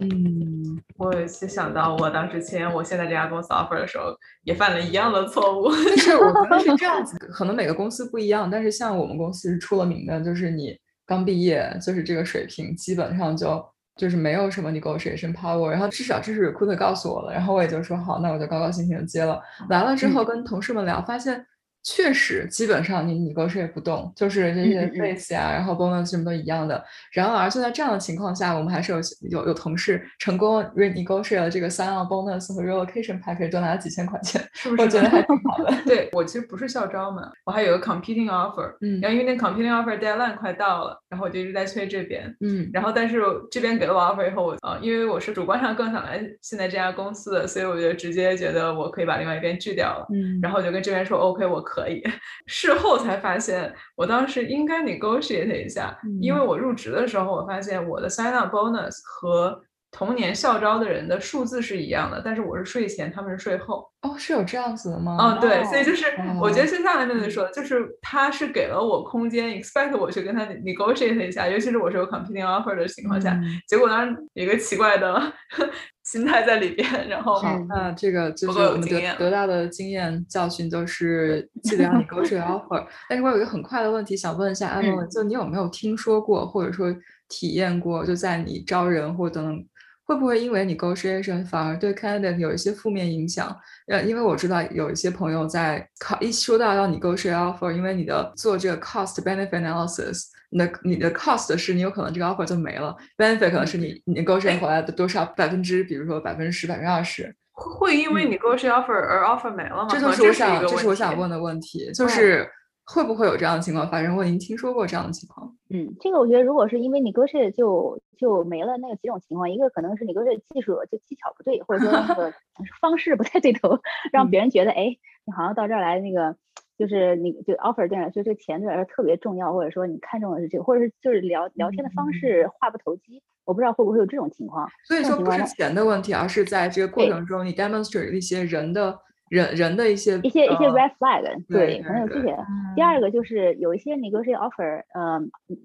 [0.00, 4.06] 嗯，我想到我当时签我现在这家公司 offer 的时候，
[4.42, 5.70] 也犯了一样的错误。
[5.70, 10.76] 是我觉得是这样 子，可能每个公司不一样，但是像我们公司是出了名的，就是你。
[11.08, 13.64] 刚毕业就是这个水平，基本上就
[13.96, 15.68] 就是没有什么 negotiation power。
[15.68, 19.42] 然后至少这是 recruiter 告诉我了，然后我也就说好，那我就高高兴兴的接了。
[19.68, 21.44] 来了之后跟同事们聊，发现。
[21.84, 26.84] 确实，基本上你你勾是也不动，就是这些 base 呀，然后 bonus 什么都一样的。
[27.12, 28.98] 然而就在这样的情况下，我们还是有
[29.30, 34.82] 有有同事成功 renegotiate 了这个 sign on bonus 和 relocation package，多拿了几千块钱，是不是？
[34.82, 35.72] 我觉得还挺好的。
[35.86, 52.02] 对我其实不是校招嘛，我还有个 competing offer，嗯，然后因为那 competing offer deadline 快到了，然后我就一直在催这边，嗯，然后但是这边给了我 offer 以后，我啊，因为我是主观上更想来现在这家公司的，所以我就直接觉得我可以把另外一边拒掉了，嗯，然后我就跟这边说 OK，我可以。
[52.46, 63.88] 事后才发现，我当时应该 negotiate 一下，因为我入职的时候，我发现我的 sign up bonus 和同年校招的人的数字是一样的，但是我是税前，他们是税后。
[64.02, 65.16] 哦，是有这样子的吗？
[65.18, 66.04] 嗯，对，所以就是
[66.40, 75.20] 我觉得现在来面对说，就是他是给了我空间，expect 我去跟他 negotiate 一下，尤其是我是有 competing offer 的情况下，结果当然有一个奇怪的
[76.04, 82.86] 心态在里边，然后那这个就是我们得得到的经验教训就是记得要 negotiate offer。
[83.08, 86.94] 但是我有一个很快的问题想问一下 Emma，就你有没有听说过或者说
[87.28, 89.66] 体验过，就在你招人或等等。
[90.08, 93.54] 会不会因为 negotiation 反而对 candidate 有一些负面影响？
[93.88, 109.22] 呃，因为我知道有一些朋友在考一说到要 negotiate offer，因为你的做这个 cost benefit analysis，你的你的 cost 是你有可能这个 offer 就没了，benefit 可能是你 negotiate 回来的多少百分之，比如说百分之十、百分之二十，会因为 negotiate offer 而
[109.26, 109.88] offer 没了吗？
[109.90, 112.48] 这就是我想这是我想问的问题，就是。
[112.94, 114.16] 会不会有这样的情况发生？
[114.16, 115.54] 我已经听说过这样的情况。
[115.68, 122.32] 嗯，这个我觉得，如果是因为你割舍就就没了那个几种情况，一个可能是你割舍技术就技巧不对，或者说那个
[122.80, 123.78] 方式不太对头，
[124.10, 124.96] 让别人觉得哎，
[125.26, 126.34] 你好像到这儿来那个
[126.78, 134.66] 就是你就 offer 对来说这个钱对来说特别重要，或者说你看中的是这个，或者是就是聊聊天的方式话不投机，我不知道会不会有这种情况。
[134.86, 138.98] 所以说不是钱的问题，而是在这个过程中你 demonstrate 一些人的。
[139.30, 142.36] 人人的一些一些一些 red flag，对，可能有这些。
[142.74, 145.20] 第二个就是有一些 negotiate offer，呃，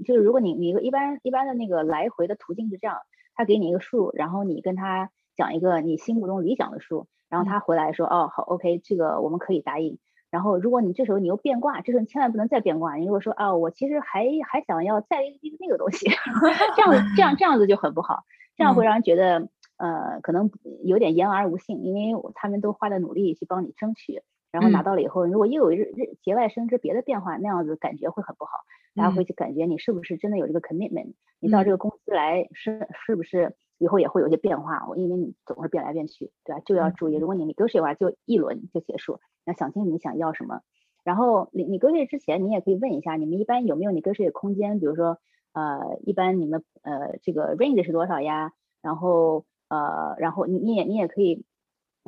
[0.06, 2.98] 就是如果你你一般一般的那个来回的途径是这样，
[3.36, 9.98] 他给你一个数，然后你跟他讲一个你心目中理想的数，然后他回来说，哦，好，OK，这个我们可以答应。
[10.30, 12.96] 然后如果你这时候你又变卦，这时候你千万不能再变卦。
[12.96, 16.10] 你如果说，哦，我其实还还想要再一个那个东西，
[16.76, 18.24] 这样这样这样子就很不好，
[18.58, 19.48] 这样会让人觉得。
[19.78, 20.50] 呃，可能
[20.84, 28.60] 有点言而无信，因为他们都花了努力去帮你争取，然后拿到了以后，如果又有日日节外生枝别的变化，那样子感觉会很不好，
[28.96, 34.86] 大家会去感觉你是不是真的有这个 commitment，你到这个公司来是是不是以后也会有些变化？
[34.88, 36.62] 我因为你总是变来变去，对吧？
[36.66, 40.62] 就要注意，如果你你 negotiate 的话，就一轮就结束，要想清楚你想要什么，
[41.04, 44.80] 然后你你 negotiate 之前，你也可以问一下，你们一般有没有 negotiate 空间？
[44.80, 45.18] 比如说，
[45.54, 48.54] 呃，一般你们呃这个 range 是多少呀？
[48.82, 51.46] 然后呃，然后你你也你也可以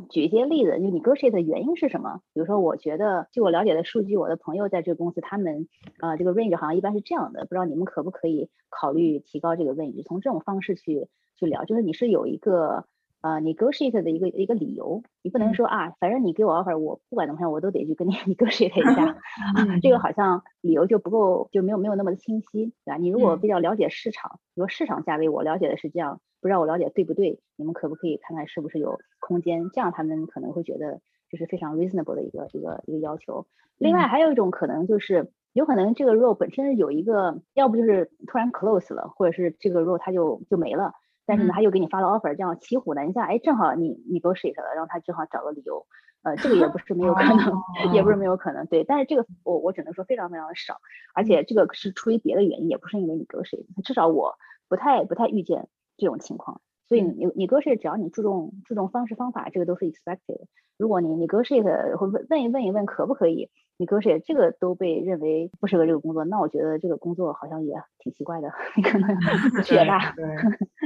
[0.10, 2.20] 举一些例子，就 negotiate 的原因是什么？
[2.34, 5.68] 比如说，我觉得据我了解的数据，我的朋友在这个公司，他们
[6.00, 10.04] 呃这个 range 好像一般是这样的，不知道你们可不可以考虑提高这个 range？
[10.06, 11.08] 从这种方式去
[11.40, 12.86] 去聊，就是你是有一个。
[13.22, 19.18] 呃，negotiate 的一个一个理由，你不能说啊，反正你给我 offer，我不管怎么样，我都得去跟你 negotiate 一下，
[19.82, 22.98] 这个好像理由就不够，就没有没有那么的清晰，对吧？
[22.98, 27.40] 你如果比较了解市场，比如市场价位，我了解的是这样，不知道我了解对不对？
[27.56, 29.72] 你们可不可以看看是不是有空间？
[29.74, 33.48] 这样他们可能会觉得就是非常 reasonable 的一个一个一个要求。
[33.80, 40.94] 另外还有一种可能就是，有可能这个 role 本身有一个，要不就是突然 close 了，或者是这个 role 它就就没了。
[41.26, 45.88] 但是呢，他又给你发了 offer，这样骑虎难下，哎，正好你你 negotiate 了，让他正好找个理由，
[46.22, 47.54] 呃，这个也不是没有可能，
[47.92, 50.78] 也不是没有可能，对，但是这个我我只能说非常非常的少，
[51.16, 54.36] 而且这个是出于别的原因，也不是因为 negotiate，至少我
[54.70, 60.46] 不太不太遇见这种情况，所以你你 negotiate 只要你注重注重方式方法，这个都是 expected。
[60.78, 63.50] 如果你 negotiate 会问问一问一问可不可以？
[63.78, 69.10] 你哥是这个都被认为不适合这个工作，那我觉得这个工作好像也挺奇怪的， 你可能
[69.64, 70.14] 血大。
[70.16, 70.26] 对，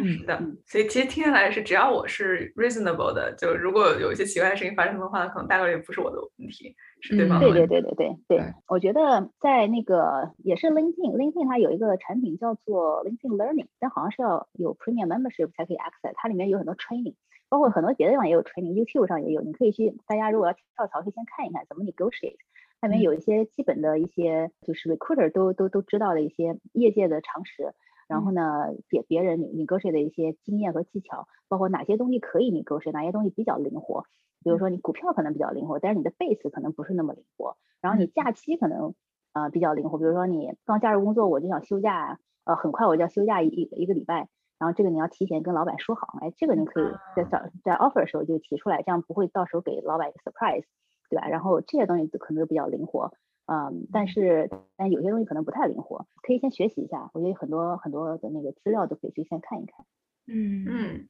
[0.01, 0.41] 嗯 的。
[0.65, 7.67] 所以其实听下来是，只要我是 reasonable 的，就如果有一些奇怪的事情发生的话，可能大概率不是我的问题，是对方的问题。
[7.67, 17.13] 对对对对对对，我觉得在那个也是 LinkedIn，LinkedIn 它有一个产品叫做 LinkedIn Learning，但好像是要有 Premium Membership 才可以 access，它里面有很多 training，
[17.49, 22.37] 包括很多别的地方也有 training，YouTube 上也有，你可以去，大家如果要跳槽，可以先看一看怎么 negotiate。
[22.81, 27.73] 下面有一些基本的一些，就是 recruiter 都都都知道的一些业界的常识，
[28.07, 34.05] 然后呢，别别人 negotiate 的一些经验和技巧，包括哪些东西可以 negotiate，哪些东西比较灵活。
[34.41, 37.57] 比如说你股票可能比较灵活，但是你的 base 可能不是那么灵活。
[37.81, 38.95] 然后你假期可能
[39.33, 46.85] 呃比较灵活，比如说你刚加入工作，我就想休假，呃，很快我就要休假一一个礼拜，然后这个你要提前跟老板说好，哎，这个你可以
[47.17, 50.63] 在早在 offer 的时候就提出来，这样不会到时候给老板一个 surprise。
[51.09, 51.27] 对吧？
[51.27, 53.11] 然后这些东西可能都比较灵活，
[53.47, 57.09] 嗯，但是但有些东西可能不太灵活，可以先学习一下。
[57.13, 59.85] 我觉得很多很多的那个资料都可以去先看一看。
[60.27, 61.07] 嗯嗯。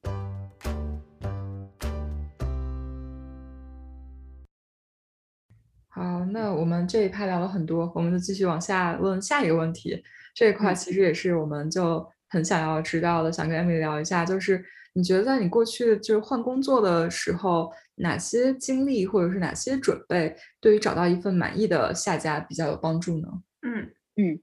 [5.88, 10.02] 好，那我们这一趴聊了很多，我们就继续往下问下一个问题。
[10.34, 14.64] 这一块其实也是我们就很想要知道的，想跟 Emily 聊一下，就是。
[14.92, 23.28] 你觉得在你过去就是换工作的时候，哪些经历或者是哪些准备，对于找到一份满意的下家比较有帮助呢？
[23.62, 24.40] 嗯嗯，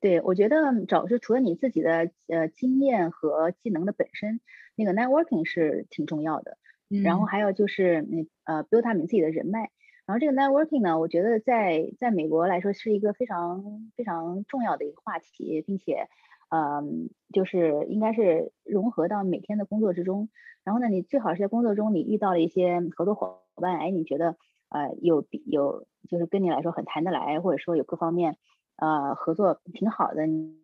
[0.00, 4.40] 对，我觉得找是除了你自己的呃经验和技能的本身，
[4.76, 6.56] 那个 networking 是挺重要的。
[7.04, 9.70] 然后还有就是你呃 build up 你自己的人脉。
[10.06, 16.08] 然后这个 networking 呢，我觉得在在美国来说是一个非常非常重要的一个话题，并且。
[16.48, 20.28] 嗯，就是应该是融合到每天的工作之中。
[20.64, 24.36] 然后呢，你最好是在工作中你遇到了一些合作伙伴，哎，你觉得
[24.68, 28.36] 呃有有就是跟你来说很谈得来，或者说有各方面
[28.76, 30.56] 呃合作挺好的，你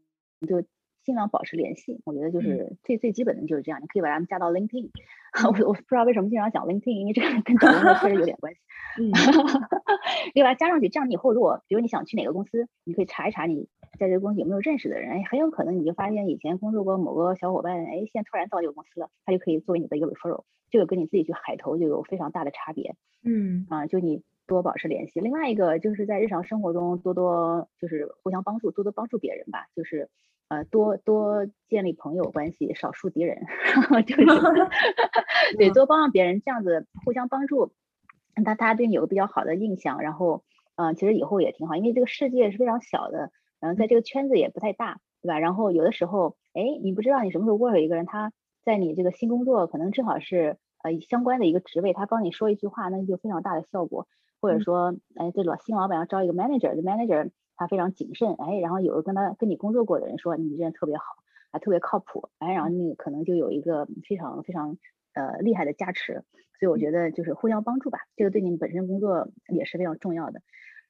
[0.46, 0.62] 就
[1.04, 2.00] 尽量保持联系。
[2.04, 3.80] 我觉得就是最最基本的就是这样。
[3.80, 4.90] 你可以把他们加到 LinkedIn。
[5.46, 8.60] 我我不知道为什么经常讲 LinkedIn，因为这个跟找工作确实有点关系。
[9.00, 9.08] 嗯，
[10.34, 13.68] 你把它加上去，这样你以后如果比如你想去哪个公司，你可以查一查你。
[13.98, 15.10] 在这个公司有没有认识的人？
[15.10, 22.94] 哎，很有可能你就发现以前工作过某个小伙伴，哎，现在突然到这个公司了，他就可以作为你的一个 referral，这个跟你自己去海投就有非常大的差别。
[23.24, 25.20] 嗯，啊，就你多保持联系。
[25.20, 30.08] 另外一个就是在日常生活中多多就是互相帮助，多多帮助别人吧，就是
[30.48, 33.44] 呃多多建立朋友关系，少树敌人，
[34.06, 34.24] 就是
[35.58, 37.72] 对多帮帮别人，这样子互相帮助，
[38.44, 40.42] 他大家对你有个比较好的印象，然后
[40.76, 43.30] 嗯，其实以后也挺好，因为这个世界是非常小的。
[43.62, 45.38] 然后在这个圈子也不太大，对吧？
[45.38, 48.32] 然后有的时候，哎，你不知道你什么时候握手一个人，他
[48.64, 54.08] 在你这个新工作可能正好是呃相关的一个职位，他帮你说一句话，那就非常大的效果。
[54.40, 61.04] 或者说，哎，这老新老板要招一个 manager，这 manager 他非常谨慎，哎，然后有个跟他跟你工作过的人说你这人特别好，
[61.52, 64.76] 还特别靠谱，哎，然后那个可能就有一个非常非常
[65.14, 66.24] 呃厉害的加持。
[66.58, 70.40] 所以我觉得就是互相帮助吧，这个对你本身工作也是非常重要的。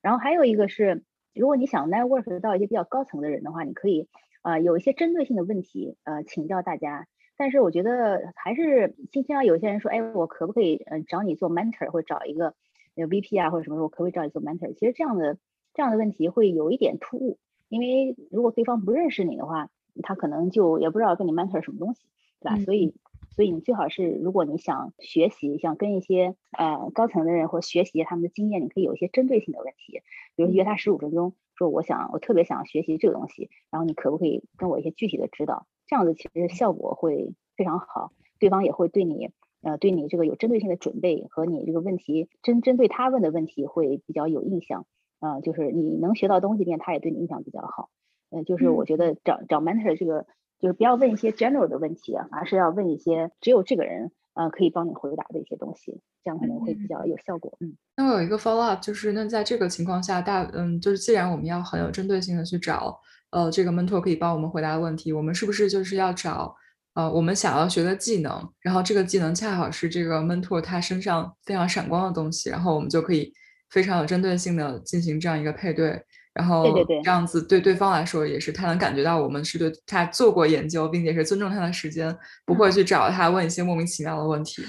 [0.01, 1.05] 然后还有一个是。
[1.35, 4.09] 如果你想 network 到一些比较高层的人的话，你可以
[4.43, 7.07] 呃有一些针对性的问题呃请教大家。
[7.37, 12.55] 但是我觉得还是经常有些人说，哎，我可不可以呃找你做 mentor，或者找一个
[12.95, 14.73] VP 啊或者什么，我可不可以找你做 mentor？
[14.75, 15.39] 其实这样的
[15.75, 19.71] 这样的问题会有一点突兀，因为如果对方不认识你的话，
[20.03, 22.05] 他可能就也不知道跟你 mentor 什么东西，
[22.41, 22.57] 对吧？
[22.65, 22.95] 所以
[23.35, 30.03] 所以你最好是，如果你想学习，想跟一些呃高层的人或学习他们的经验，你可以有一些针对性的问题，
[30.37, 35.67] 比如约他十五分钟，说我想我特别想学习这个东西，然后你可不可以跟我一些具体的指导？
[35.87, 39.31] 这样子其实效果会非常好，对方也会对你
[39.63, 44.85] 呃对你这个有针对性的准备和你这个问题针针对他问的问题会比较有印象，
[45.21, 47.89] 呃，就是你能学到东西，边他也对你印象比较好。
[48.29, 50.27] 呃，就是我觉得找找 mentor 这个。
[50.63, 57.59] 就是不要问一些 general 的问题啊，而是要问一些只有这个人呃可以帮你回答的一些东西，这样可能会比较有效果。
[57.61, 62.97] 嗯，那我有一个 follow up，就是那在这个情况下，大嗯，就是既然我们要很有针对性的去找
[63.33, 66.55] 呃这个 mentor 可以帮我们回答的问题，我们是不是就是要找
[66.95, 73.33] 呃我们想要学的技能，然后这个技能恰好是这个 mentor 他身上非常闪光的东西，然后我们就可以
[73.71, 76.01] 非常有针对性的进行这样一个配对。
[76.35, 82.17] 然后这样子对对方来说也是，他能感觉到我们是对他做过研究，并且是尊重他的时间，
[82.47, 84.63] 不会去找他问一些莫名其妙的问题。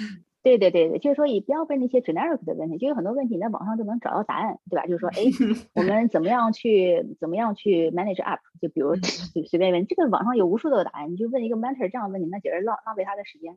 [0.43, 4.85] 对对对对，就是说，你不要问那些 generic 的问题，就有很多问题你在网上就能找到答案，对吧？
[4.85, 5.23] 就是说，哎，
[5.73, 8.41] 我们怎么样去怎么样去 manage up？
[8.59, 13.55] 就比如随随便问，这个网上有无数的答案，你就问一个 mentor 这样问你，那简直浪浪费他的时间。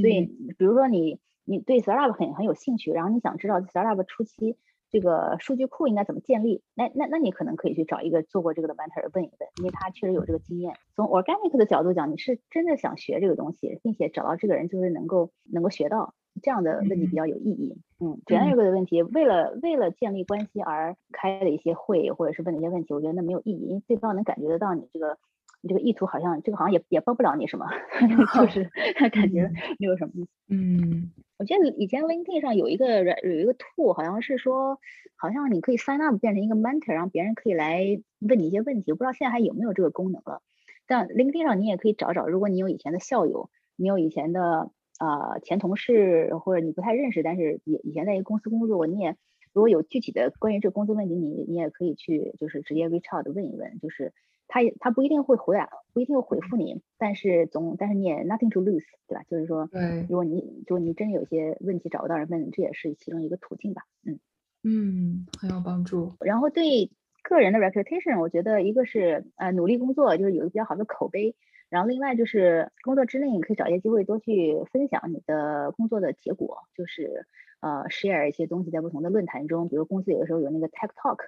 [0.00, 4.56] 所以，比如说你你对 startup 很很有兴趣，然后你想知道 startup 初期。
[4.90, 6.62] 这个数据库应该怎么建立？
[6.74, 10.74] 那那那你可能可以去找一个做过这个的 mentor 问一问，因为他确实有这个经验。
[10.94, 17.76] 从 organic 的角度讲，你是真的想学这个东西，并且找到这个人就是能够能够学到这样的问题比较有意义。
[18.00, 25.18] 嗯，general 的问题，为了为了建立关系而开的一些会或者是问的一些问题，我觉得那没有意义，因为对方能感觉得到你这个
[25.60, 27.66] 你这个意图好像这个好像也也帮不了你什么，
[28.34, 28.70] 就是
[29.12, 30.30] 感觉没有什么意思。
[30.48, 31.10] 嗯。
[31.38, 34.80] 我记得以前 LinkedIn 上有一个有一个 tool，好像是说，
[35.14, 37.80] 好像你可以 sign up 变成一个 mentor，让别人可以来
[38.18, 38.90] 问你一些问题。
[38.90, 40.42] 我不知道现在还有没有这个功能了。
[40.88, 49.16] 但 LinkedIn 上你也可以找找，如果你有以前的校友，你有以前的呃前同事，或者你不太认识，但是以以前在一个公司工作，你也
[49.52, 54.12] 如果有具体的关于这个工作问题，你你也可以去就是直接 reach out 问一问，就是。
[54.48, 59.22] 他也他不一定会回来，不一定会回复你，但是总但是你也 nothing to lose，对吧？
[59.30, 63.82] 就是说，对，如果你就你真有些问题找不到人问，这也是其中一个途径吧。
[64.04, 64.18] 嗯
[64.64, 66.14] 嗯，很有帮助。
[66.20, 66.90] 然后对
[67.22, 71.36] 个人的 reputation，我觉得一个是呃努力工作，就是有一个比较好的口碑。
[71.68, 77.26] 然后另外就是工作之内，你可以找一些机会多去分享你的工作的结果，就是
[77.60, 81.18] 呃 share 一些东西在不同的论坛中，比如公司有的时候有那个 tech talk。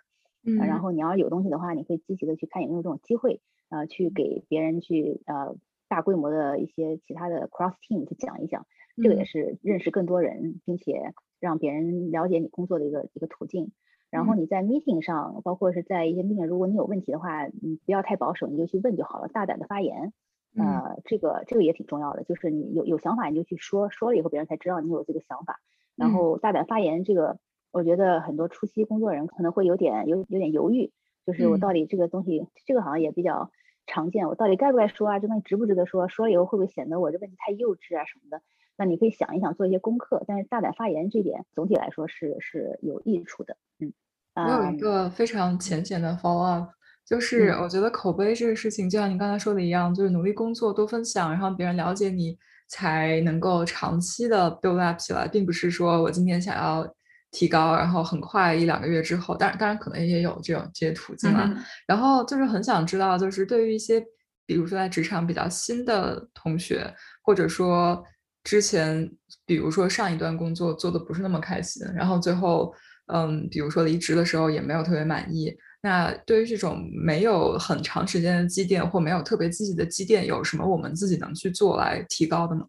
[0.44, 5.57] 嗯，然后你要有东西的话，你可以积极的去看有没有这种机会，呃，去给别人去呃
[5.88, 8.66] 大规模的一些其他的 cross team 去讲一讲，
[9.03, 13.72] 这个也是认识更多人，并且让别人了解你工作的一个一个途径。
[14.11, 20.12] 然后你在 meeting 上，包括是在一些 meeting，如果你有问题的话，你不要太保守，你就去问就好了，大胆的发言。
[20.57, 25.61] 呃，这个这个也挺重要的，就是你有有想法你就去说，说了以后别人才知道你有这个想法，
[25.96, 27.38] 然后大胆发言这个。
[27.72, 30.90] 我觉得很多初期工作人可能会有点有有点犹豫，
[31.24, 33.50] 就是我到底这个东西，这个好像也比较
[33.87, 35.18] 常见，我到底该不该说啊？
[35.18, 36.09] 这东西值不值得说？
[36.09, 38.42] 说了以后会不会显得我这问题太幼稚啊什么的？
[38.76, 40.24] 那你可以想一想，做一些功课。
[40.26, 43.56] 但是大胆发言这点总体来说是是有益处的。
[43.78, 43.92] 嗯，
[44.35, 46.70] 我有一个非常浅显的 follow up，
[47.06, 52.37] 就是我觉得口碑这个事情，就像你刚才说的一样，就是努力工作，多分享，然后别人了解你，
[52.68, 56.92] 才能够长期的 build up 起来，并不是说我今天想要。
[57.30, 61.48] 提高，然后很快一两个月之后，当然当然可能也有这种这些途径了。
[61.86, 64.04] 然后就是很想知道，就是对于一些
[64.46, 68.02] 比如说在职场比较新的同学，或者说
[68.42, 69.08] 之前
[69.46, 72.74] 比如说上一段工作做的不是那么开心，然后最后
[73.12, 75.56] 嗯，比如说离职的时候也没有特别满意。
[75.82, 82.66] 那对于这种没有很长时间的积淀或没有特别积极的积淀，有什么我们自己能去做来提高的吗？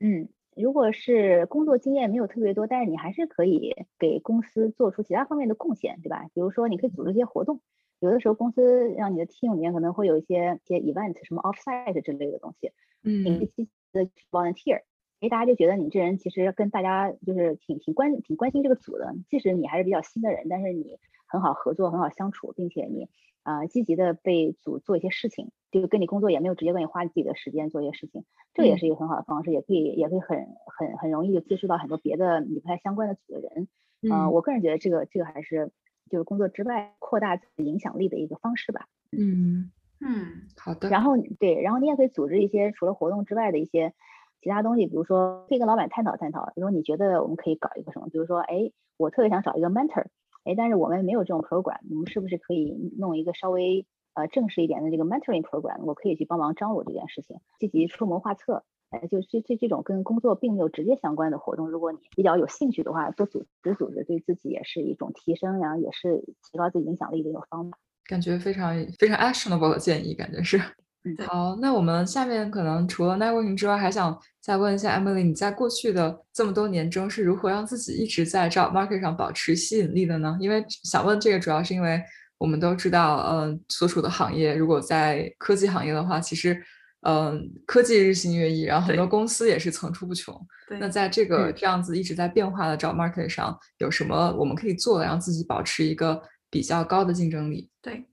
[0.00, 0.28] 嗯。
[0.60, 6.26] 如果是工作经验没有特别多，但是你还是可以给公司做出其他方面的贡献，对吧？
[6.34, 7.60] 比如说你可以组织一些活动，
[8.00, 14.82] 有的时候公司让你的 team 里面可能会有一些一些 event，什么 offsite 之类的东西，嗯，你积极的 volunteer，
[15.20, 23.08] 哎，大家就觉得你这人其实跟大家就是挺挺关挺关心这个组的，即使你还是比较新的人，但是你很好合作，很好相处，并且你。
[23.42, 33.66] 啊，积极的被组做一些事情，就跟你工作也没有直接跟你花自己的时间做一些事情，这也是一个很好的方式，也可以也可以很很很容易的接触到很多别的你不太相关的组的人。
[34.02, 35.72] 嗯，我个人觉得这个这个还是
[36.10, 38.88] 就是工作之外扩大自己影响力的一个方式吧。
[39.10, 40.90] 嗯嗯，好的。
[40.90, 43.94] 然后对，然后你也可以组织一些除了活动之外的一些
[44.40, 50.06] 其他东西，比如说可以跟老板探讨探讨，如说你觉得我们可以搞一个什么，比如说哎，我特别想找一个 mentor。
[50.44, 55.84] 哎，但是我们没有这种 program，我们是不是可以弄一个稍微呃正式一点的这个 mentoring program？
[55.84, 67.76] 我可以去帮忙张罗这件事情，积极出谋划策，哎，就这这这种跟工作并没有直接相关的活动，如果你比较有兴趣的话，多组织组织，对自己也是一种提升，然后也是提高自己影响力的一个方法。
[68.08, 70.58] 感觉非常非常 actionable 的建议，感觉是。
[71.04, 80.36] 嗯，好，那我们下面可能除了 networking 之外，还想再问一下 Emily，你在过去的这么多年中是如何让自己一直在 job market 上保持吸引力的呢？
[80.40, 82.02] 因为想问这个，主要是因为
[82.36, 86.62] 我们都知道，嗯，所处的行业如果在科技行业的话，其实，
[87.08, 90.38] 嗯，科技日新月异，然后很多公司也是层出不穷。
[90.78, 96.20] 那在这个这样子一直在变化的 job market 上，有什么我们可以做的，让自己保持一个
[96.50, 97.70] 比较高的竞争力？
[97.80, 98.04] 对，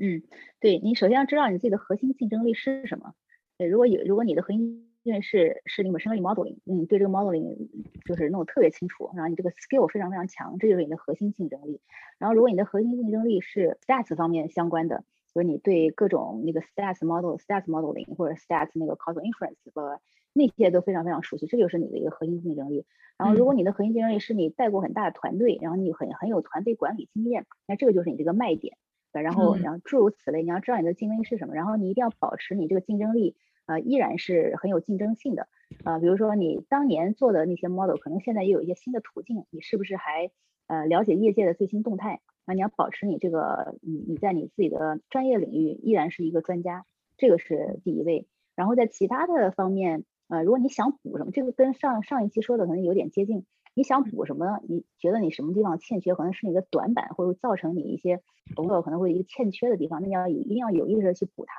[0.00, 0.20] 嗯。
[0.62, 3.14] 对你首先要知道你自己的核心竞争力是什么。
[3.58, 7.68] 对，如果有如果你的核心竞争力是是那个 machine learning modeling，嗯，对这个 modeling
[8.06, 11.80] 就是弄得特别清楚，然后你这个 skill 非常非常强，这就是你的核心竞争力。
[12.18, 15.02] 然后如果你的核心竞争力是 stats 方面相关的，
[15.34, 20.00] 就是你对各种那个 stats model、stats modeling 或者 stats 那个 causal inference 的
[20.32, 22.86] 那些都非常非常熟悉，这就是你的一个核心竞争力。
[23.18, 28.76] 然后如果你的核心竞争力是你带过很大的团队，然后你很很有团队管理经验，那这个就是你这个卖点。
[29.20, 33.36] 然后，然后诸如此类，你要知道你的竞争力是什么，然后你一定要保持你这个竞争力，
[33.66, 35.48] 呃，依然是很有竞争性的，
[35.84, 40.30] 啊，比如说你当年做的那些 model，可能现在也有一些新的途径，你是不是还
[40.68, 42.20] 呃了解业界的最新动态？
[42.46, 46.86] 那，你要保持你这个，你你在你自己的专业领域依然是一个专家，
[47.16, 48.26] 这个是第一位。
[48.54, 53.44] 然后在其他的方面，呃，如果你想补什么，这个跟上上一期说的可能有点接近。
[53.74, 54.60] 你想补什么？
[54.68, 58.20] 你觉得你什么地方欠缺，可能是你的短板，或者造成你一些
[58.54, 61.54] 工作可能会一个欠缺的地方，那你要一定要有意识的去补它。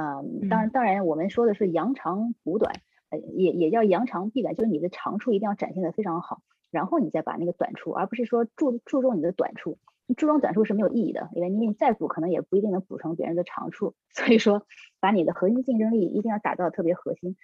[0.00, 2.72] 嗯，当然，当然，我们说的是扬长补短，
[3.10, 9.78] 呃，也也叫扬长避短，就是你的长处一定要展现的非常好，然后你再把那个短处，而不是说注注重你的短处，
[10.16, 13.94] 注重短处是没有意义的，因为你再补可能也不一定能补成别人的长处。
[14.14, 14.62] 所以说，
[15.00, 17.36] 把你的核心竞争力一定要打造特别核心。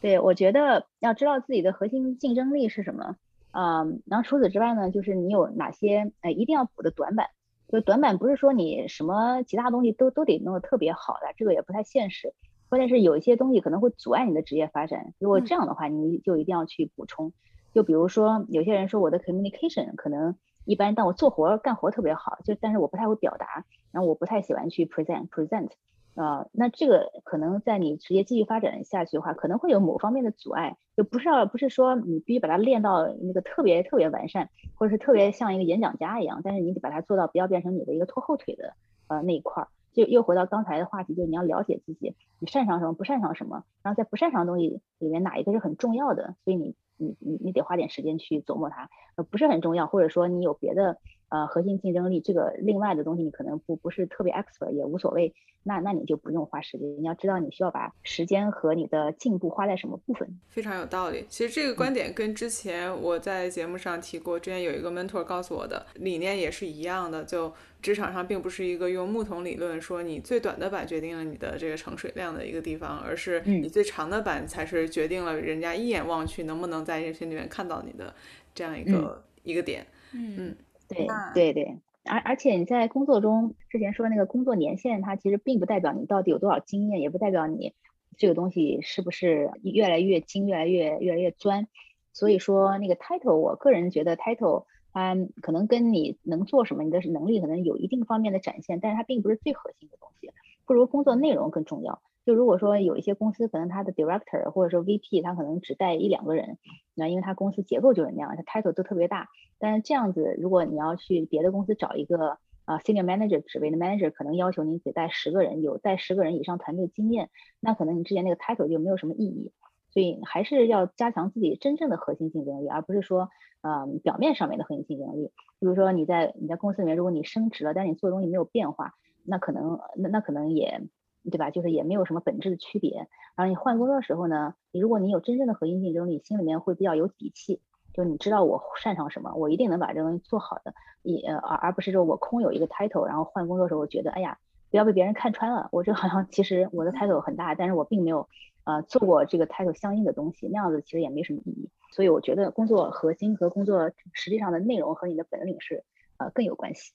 [0.00, 3.16] 对我觉得要知道自己的核心竞争力是什么。
[3.52, 7.28] 嗯，然后除此之外呢，就是你有哪些呃一定要补的短板？
[7.68, 12.34] 就短板不是说你什么其他东西都都得弄得特别好的，这个也不太现实。
[12.68, 17.32] 关键是有一些东西可能会阻碍你的职业发展，如果这样的话，你就一定要去补充。
[17.72, 25.70] 就比如说有些人说我的 communication 可能一般，但我做活干活特别好，就但是我不太会表达，然后我不太喜欢去 present present。
[26.14, 38.74] 呃，那这个可能在你职业继续发展下去的话，可能会有某方面的阻碍，就不是要不是说你必须把它练到那个特别特别完善，或者是特别像一个演讲家一样，但是你得把它做到不要变成你的一个拖后腿的
[39.08, 39.68] 呃那一块儿。
[39.94, 50.98] 就又回到刚才的话题，就是你要了解自己，你擅长什么，不擅长什么，然后在不擅长的东西里面哪一个是很重要的，所以你你你你得花点时间去琢磨它，呃不是很重要，或者说你有别的。
[51.32, 56.86] 呃，核心竞争力这个另外的东西，你可能不不是特别 expert 也无所谓，那那你就不用花时间。
[57.00, 60.28] 你要知道你需要把时间和你的进步花在什么部分。
[60.48, 61.24] 非常有道理。
[61.30, 67.24] 其实这个观点跟之前我在节目上提过，之前有一个 mentor 告诉我的理念也是一样的。
[67.24, 78.14] 就职场上并不是一个用木桶理论说你最短的板决定了你的这个盛水量的一个地方，而是你最长的板才是决定了人家一眼望去能不能在人群里面看到你的
[78.54, 79.86] 这样一个一个点。
[80.12, 80.56] 嗯嗯。
[80.92, 87.74] 对对对，而而且你在工作中之前说那个工作年限，它其实并不代表你到底有多少经验，也不代表你
[88.16, 91.68] 这个东西是不是越来越精、越来越越来越专。
[92.12, 100.30] 所以说那个 title，我个人觉得 title 它可能跟你能做什么，你的能力可能有一定方面的展现，但是它并不是最核心的东西，
[100.66, 102.02] 不如工作内容更重要。
[102.24, 106.58] 就如果说有一些公司可能它的 director 或者说 VP 他可能只带一两个人，
[106.94, 109.28] 那因为他公司结构就是那样，他 title 都特别大。
[109.62, 119.52] 但是这样子，如果你要去别的公司找一个啊 senior manager 职位的 manager，可能要求你得带十个人，有带十个人以上团队经验，那可能你之前那个 title 就没有什么意义。
[119.92, 123.28] 所以还是要加强自己真正的核心竞争力，而不是说
[123.60, 125.30] 嗯表面上面的核心竞争力。
[125.60, 128.94] 比如说你在你在公司里面，如果你升职了，但你做的东西没有变化，
[129.24, 130.82] 那可能那那可能也。
[131.30, 131.52] 对吧？
[131.52, 133.06] 就是也没有什么本质的区别。
[133.36, 137.60] 然后你换工作的时候呢，你如果你有真正的核心竞争力，心里面会比较有底气，
[137.92, 140.72] 就你知道我擅长什么，我一定能把这东西做好的。
[141.02, 144.38] 也而而不是说我空有一个 title，然后换工作的时候我觉得，哎呀，
[144.70, 148.28] 不要被别人看穿了，我这好像其实我的 title 很大，但是我并没有
[148.64, 151.68] 呃做过这个 title 相应的东西，那样子其实也没什么意义。
[151.90, 155.84] 所以我觉得工作核心和工作实际上的内容和你的本领是
[156.18, 156.92] 呃更有关系。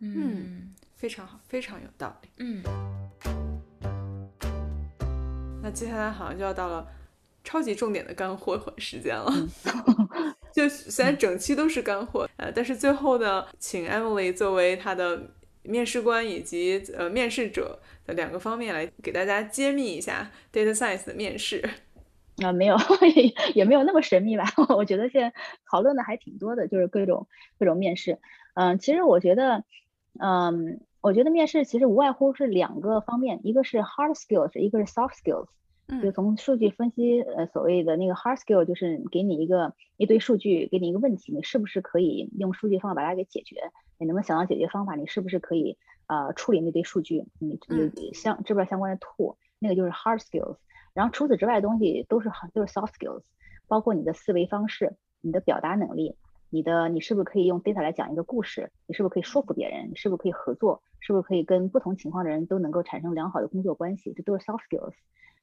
[0.00, 2.28] 嗯，非常好，非常有道理。
[2.38, 2.62] 嗯。
[5.62, 6.86] 那接下来好像就要到了
[7.44, 9.30] 超级重点的干货 时间了。
[10.56, 15.20] 就虽然整期都是干货，呃，但是最后呢，请 Emily 作为他的
[15.62, 21.62] 面试官以及呃面试者的两个方面来给大家揭秘一下 Data Science 的面试。
[22.42, 22.76] 啊，没有，
[23.54, 24.44] 也没有那么神秘吧。
[24.74, 25.30] 我觉得现在
[25.70, 27.26] 讨论的还挺多的，就是各种
[27.58, 28.18] 各种面试。
[28.54, 29.62] 嗯，其实我觉得，
[30.18, 35.48] 嗯，我觉得面试其实无外乎是两个方面，一个是 hard skills，一个是 soft skills。
[36.02, 43.56] 就从数据分析，呃，所谓的那个 hard skill，就是给你一个一堆数据，给你一个问题，你是不是可以用数据方法把它给解决？
[43.98, 44.96] 你能不能想到解决方法？
[44.96, 45.78] 你是不是可以
[46.08, 47.24] 呃处理那堆数据？
[47.38, 47.58] 你
[47.94, 50.56] 你相这边相关的 tool，那个就是 hard skills。
[50.92, 53.22] 然后除此之外的东西都是都是 soft skills，
[53.68, 56.16] 包括你的思维方式、你的表达能力、
[56.50, 58.72] 你的你是不是可以用 data 来讲一个故事？
[58.86, 59.90] 你是不是可以说服别人？
[59.90, 60.82] 你是不是可以合作？
[60.98, 64.12] 是不是可以跟不同情况的人都能够产生良好的工作关系？
[64.16, 64.94] 这都是 soft skills。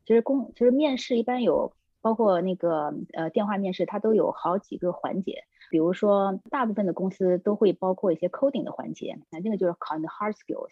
[0.06, 5.43] 其实公其实面试一般有包括那个呃电话面试，它都有好几个环节。
[5.70, 10.70] 比如说，大部分的公司都会包括一些 coding 的环节，那这个就是考你的 hard skills。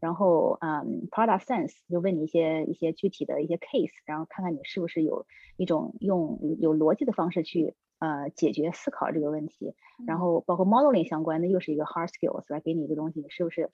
[0.00, 5.26] 然后嗯，product sense 就问你一些一些具体的一些 case，然后看看你是不是有
[5.58, 9.74] 一种用有逻辑的方式去呃解决思考这个问题。
[10.06, 13.70] 然后包括 modeling 相关的又是一个 hard skills，来给你一个东西，你是不是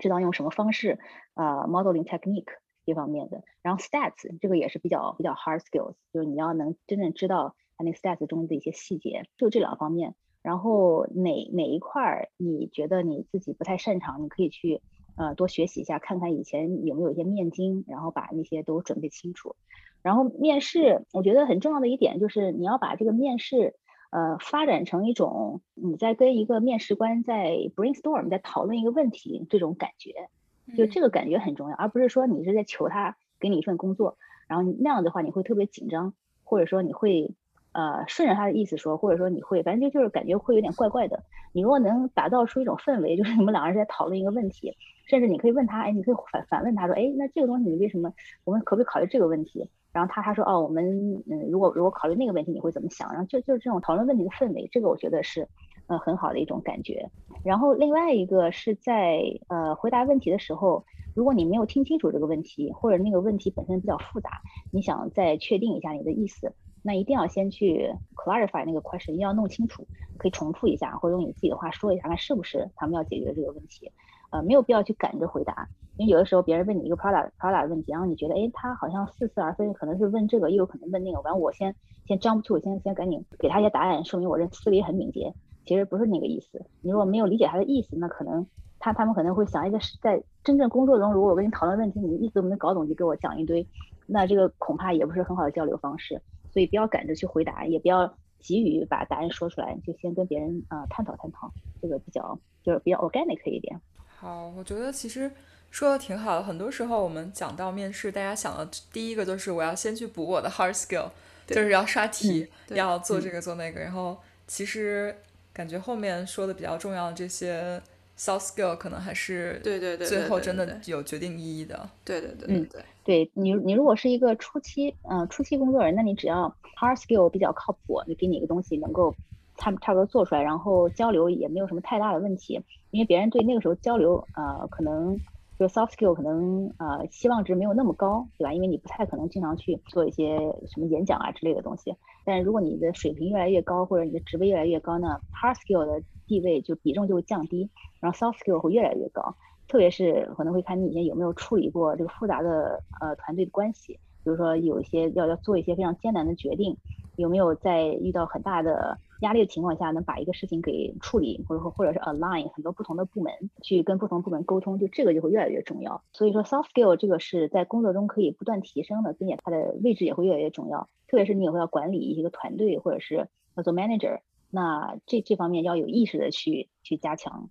[0.00, 0.98] 知道用什么方式
[1.34, 2.52] 呃 modeling technique。
[2.84, 10.14] 这方面的，然后 stats 这个也是比较比较 hard skills，就是你要能真正知道它那个 stats 中的一些细节，就这两方面。
[10.42, 14.82] 然后哪哪一块儿你觉得你自己不太擅长，你可以去
[15.16, 19.56] 呃多学习一下，看看以前有没有一些面经，然后把那些都准备清楚。
[20.02, 23.74] 然后面试，我觉得很重要的一点就是你要把这个面试
[24.10, 30.28] 呃发展成一种你在跟一个面试官在 brainstorm 在讨论一个问题这种感觉。
[30.76, 34.16] 就这个感觉很重要，而不是说你是在求他给你一份工作，
[34.48, 37.34] 然后那样的话你会特别紧张，或者说你会
[37.72, 41.22] 呃顺着他的意思说，或者说你会反正就就是感觉会有点怪怪的。
[41.52, 48.12] 你如果能打造出一种氛围，就是你们两个人在讨论一个问题，甚至你可以问他，哎，你可以反反问他说，哎，那这个东西你为什么
[48.44, 49.68] 我们可不可以考虑这个问题？
[49.92, 53.08] 然后他他说，哦，我们嗯，如果如果考虑那个问题，你会怎么想？
[53.12, 55.46] 然后就就是这种讨论问题的氛围，这个我觉得是。
[55.86, 57.10] 呃，很好的一种感觉。
[57.42, 64.30] 然后另外一个是在呃回答问题的时候，如果你没有听清楚这个问题，或者那个问题本身比较复杂，
[64.70, 73.92] 你想再确定一下你的意思，那一定要先去 clarify 那个 question，一定要弄清楚，可以重复一下，或者用你自己的话说一下，看是不是他们要解决这个问题。
[74.30, 81.76] 呃，没有必要去赶着回答，因为有的时候别人问你一个 product product 问题，然后你觉得，哎，他好像似是而非，可能是问这个，又有可能问那个，完我先
[82.08, 85.32] 先 jump to，先先赶紧给他一些答案，说明我这思维很敏捷。
[85.64, 86.64] 其实不是那个意思。
[86.82, 88.46] 你如果没有理解他的意思，那可能
[88.78, 93.66] 他他们可能会想一个是在真正工作中，如果我跟你讨论问题，你一直都没搞懂就给我讲一堆，
[94.06, 96.20] 那这个恐怕也不是很好的交流方式。
[96.52, 101.50] 所以不要赶着去回答，也不要急于把答案说出来，就先跟别人啊探讨探讨，
[101.82, 103.80] 这个比较就是比较 organic 一点。
[104.06, 105.28] 好，我觉得其实
[105.70, 106.42] 说的挺好的。
[106.44, 111.08] 很多时候我们讲到面试，大家想的第一个就是我要先去补我的 hard skill，
[111.46, 115.16] 就是要刷题，要做这个做那个，然后其实。
[115.54, 117.80] 感觉后面说的比较重要的这些
[118.18, 121.88] soft skill 可能还是对对对，最后真的有决定意义的。
[122.04, 129.14] 对对对，嗯，对，对你你如果是一个初期嗯初期工作人，那你只要 hard skill 比较靠谱，你给你一个东西能够
[129.56, 135.18] 差差不多做出来，然后交流也没有什么太大的问题，因为别人对那个时候交流呃可能。
[135.56, 138.52] 就 soft skill 可能呃期望值没有那么高，对吧？
[138.52, 140.36] 因为你不太可能经常去做一些
[140.66, 141.94] 什么演讲啊之类的东西。
[142.24, 147.70] 但如果你的水平越来越高，或者你的职位越来越高呢，hard skill 的地位就比重就会降低，
[148.00, 149.36] 然后 soft skill 会越来越高。
[149.66, 156.76] 特别是可能会看你以前有没有处理过这个复杂的呃团队的关系，比如说有一些要要做一些非常艰难的决定，
[157.16, 158.98] 有没有在遇到很大的。
[159.20, 166.02] 压力的情况下，能把一个事情给处理，或者说或者是 align 很多不同的部门，去跟不同部门沟通，就这个就会越来越重要。
[166.12, 170.88] 所以说 soft skill 这个是在工作中可以不断提升的，并且它的位置也会越来越重要。
[171.08, 174.18] 特别是你以后要管理一个团队，或者是要做 manager，
[174.50, 177.48] 那这这方面要有意识的去去加强。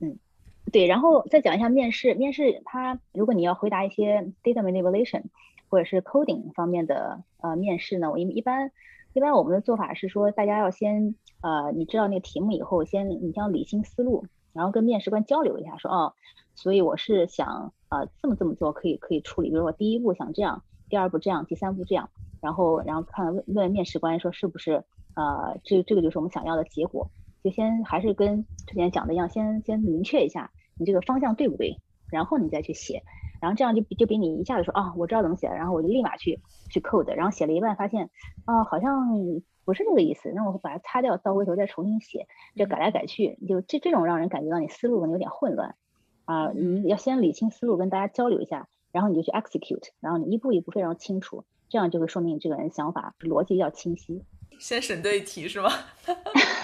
[0.00, 0.18] 嗯，
[0.72, 0.86] 对。
[0.86, 5.22] 然后再讲一下面试，面试它如果你要回答一些 data manipulation
[5.74, 8.70] 或者是 coding 方面的呃面试呢，我一一般。
[9.12, 16.14] 一般我们的做法是说，大家要先呃，你知道那个题目以后，先你先理清思路，然后跟面试官交流一下，说哦，
[16.54, 22.08] 所以我是想呃这么这么做可以可以处理，比如说第一步想这样，第二步这样，第三步这样，
[22.40, 24.84] 然后然后看问问面试官说是不是
[25.16, 27.08] 呃这这个就是我们想要的结果，
[27.44, 33.04] 就先还是跟之前讲的一样，先先明确一下你这个方向对不对，然后你再去写。
[33.44, 36.40] 然后这样就就比你一下子说啊，我知道怎么写了，然后我就立马去
[36.70, 38.08] 去 code，然后写了一半发现
[38.46, 39.06] 啊，好像
[39.66, 42.26] 不是这个意思，那我把它擦掉，倒回头再重新写，
[42.56, 45.74] 就改来改去，就这这种让人感觉到你思路可能有点混乱
[46.24, 54.24] 啊，你要先理清思路，跟大家交流一下，然后你就去 execute，然后你一步一步非常清楚，这样就会说明你这个人想法逻辑要清晰。
[54.58, 55.68] 先审对题是吗？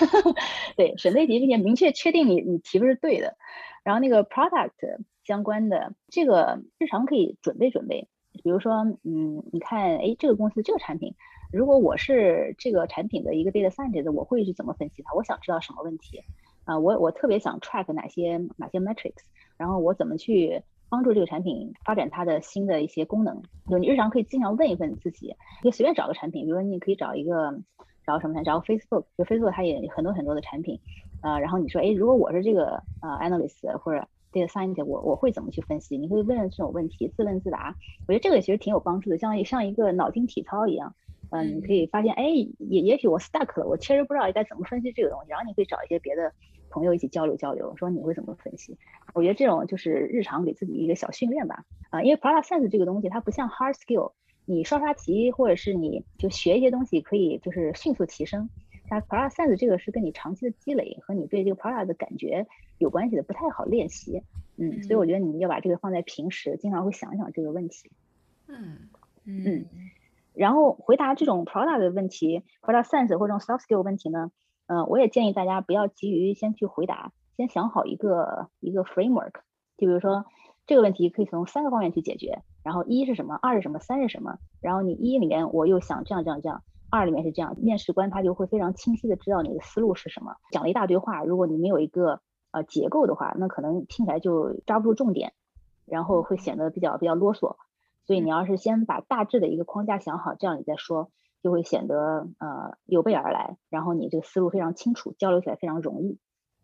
[0.76, 3.36] 对，审对题，并且明确确定你你题目是对的。
[3.82, 8.08] 然后那个 product 相关的这个日常可以准备准备，
[8.42, 11.14] 比如说，嗯，你看，哎，这个公司这个产品，
[11.52, 15.14] 如果我是这个产品的一个 data scientist，我会去怎么分析它？
[15.14, 16.22] 我想知道什么问题
[16.64, 16.78] 啊？
[16.78, 19.22] 我我特别想 track 哪些哪些 metrics，
[19.56, 23.42] 然后我怎么去帮助这个产品发展它的新的一些功能？
[23.68, 27.60] 就你日常可以经常问一问自己，你随便找个产品，比如说你可以找一个。
[28.06, 28.42] 找什么呢？
[28.42, 30.80] 找 Facebook，就 Facebook 它也很多很多的产品，
[31.22, 35.98] 呃，然后你说，哎，如果我是这个呃 analyst 或者 data scientist，我我会怎么去分析？
[35.98, 37.76] 你会问这种问题，自问自答。
[38.08, 40.94] 我觉得这个其实挺有帮助的，像像一个脑筋体操一样。
[41.30, 42.24] 嗯，你可以发现，哎，
[42.58, 45.30] 也也许我 stuck 了，我确实不知道该怎么分析这个东西。
[45.30, 46.32] 然后你可以找一些别的
[46.70, 48.76] 朋友一起交流交流，说你会怎么分析？
[49.14, 51.64] 我觉得这种就是日常给自己一个小训练吧。
[51.90, 54.12] 啊，因为 product sense 这个东西它不像 hard skill。
[54.46, 58.50] 你刷刷题，或者是你就学一些东西，可以就是迅速提升。
[58.90, 62.46] 但 product sense 这个是跟你长期的积累和你对这个 product 的感觉
[62.78, 64.24] 有关系的，不太好练习。
[64.56, 67.90] 嗯，所以我觉得你要把这个放在平时，经常会想一想这个问题。
[68.48, 68.88] 嗯
[69.24, 69.64] 嗯。
[70.34, 74.32] 然后回答这种 product 的问题，product sense 或者 soft skill 问题呢，
[74.66, 79.34] 嗯，我也建议大家不要急于先去回答，先想好一个一个 framework。
[79.78, 80.26] 就比如说
[80.66, 82.42] 这个问题可以从三个方面去解决。
[82.62, 84.38] 然后一是什么，二是什么，三是什么？
[84.60, 90.34] 然后你一里面我又想这样这样这样，二里面是这样，面试官他就会非常清晰的知道你的思路是什么。
[90.50, 92.20] 讲了一大堆话，如果你没有一个
[92.50, 95.32] 呃结构的话，那可能听起来就抓不住重点，
[95.86, 97.56] 然后会显得比较比较啰嗦。
[98.06, 101.10] 所以你要是先把大致的一个框架想好，这样你再说，
[101.42, 106.18] 就会显得呃有备而来，然后你这个思路非常清楚，交流起来非常容易。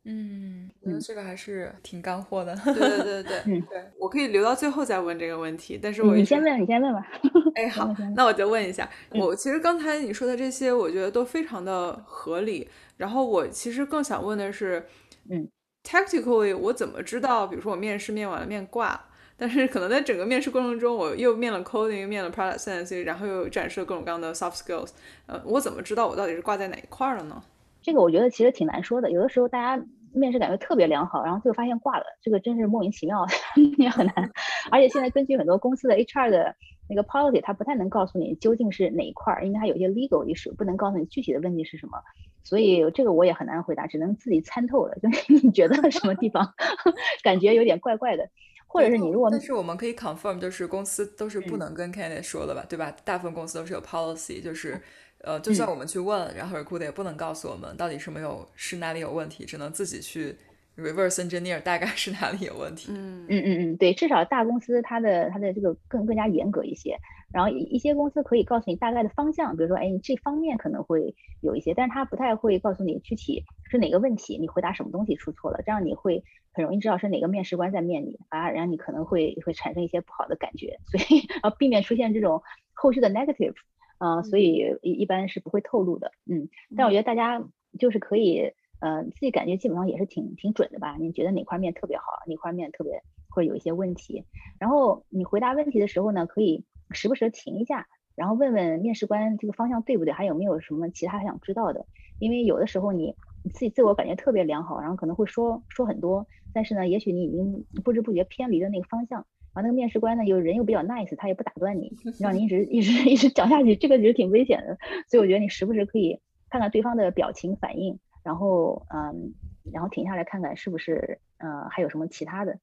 [0.08, 2.54] 嗯，我觉得这个还是挺干货的。
[2.64, 7.04] 对对对对，嗯，对我可以留到最后再问这个问题，但是我你先问，你先问吧。
[7.56, 12.68] 哎， 好，那我就问一下，我其实刚才你说的这些，我觉得都非常的合理。
[12.96, 14.86] 然后我其实更想问的是，
[15.28, 15.48] 嗯
[15.82, 24.90] ，tactically 我怎么知道，比如说我面试面完了面挂，但是可能在整个面试过程中，我又面了 coding，又面了 product sense，然后又展示了各种各样的 soft skills，
[25.26, 27.42] 呃，我怎么知道我到底是挂在哪一块了呢？
[27.82, 29.84] 这个我觉得其实挺难说的，有的时候大家。
[30.18, 33.26] 面试感觉特别良好，然后最后发现挂了，这个真是莫名其妙，
[33.78, 34.30] 也很难。
[34.70, 36.54] 而且现在根据很多公司的 HR 的
[36.88, 41.98] 那个 policy，它不太能告诉你究竟是哪一块儿，因为它有些 legal issue，不能告诉你具体的问题是什么。
[42.42, 44.94] 所以这个我也很难回答，只能自己参透了。
[45.02, 46.54] 就是 你觉得什么地方
[47.22, 48.28] 感觉有点怪怪的，
[48.66, 52.94] 或者是你如果但是我们可以 confirm，就是公司都是不能跟 candidate 说的吧，对吧？
[53.04, 54.80] 大部分公司都是有 policy，就是。
[55.26, 60.36] 呃，就算我们去问，然后 recruiter 也不能告诉我们到底是没有是哪里有问题，只能自己去
[60.76, 62.92] reverse engineer 大概是哪里有问题。
[62.92, 66.96] 嗯嗯嗯嗯，对，至少大公司它的它的这个更更加严格一些。
[67.32, 76.22] 然后一些公司可以告诉你大概的方向，比如说，哎，这方面可能会有一些，但是他不太会告诉你具体是哪个问题，你回答什么东西出错了，这样你会
[76.52, 82.40] 很容易知道是哪个面试官在面你啊，然后你可能会会产生一些不好的感觉，所以 要避免出现这种
[82.74, 83.54] 后续的 negative。
[83.98, 87.42] 嗯，所以一一般是不会透露的，嗯，但我觉得大家
[87.78, 90.96] 就是可以，呃，自己感觉基本上也是挺挺准的吧？
[90.98, 94.24] 你觉得哪块面特别好，哪块面特别或者有一些问题，
[94.58, 101.86] 然后你回答问题的时候呢，可以时不时停一下，然后问问面试官这个方向对不对，还有没有什么其他想知道的？
[102.18, 109.26] 因为有的时候你你自己自我感觉特别良好，然后可能会说说很多，但是呢，也许你已经不知不觉偏离了那个方向。
[109.56, 111.90] 然后那个面试官呢，又人又比较 nice，他也不打断你，
[112.20, 114.76] 让你一直一直一直讲下去，这个其实挺危险的。
[115.08, 119.32] 所以我觉得你时不时可以看看对方的表情反应，然后嗯，
[119.72, 122.58] 然后停下来看看是不是呃还有什么其他的。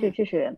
[0.00, 0.56] 这这是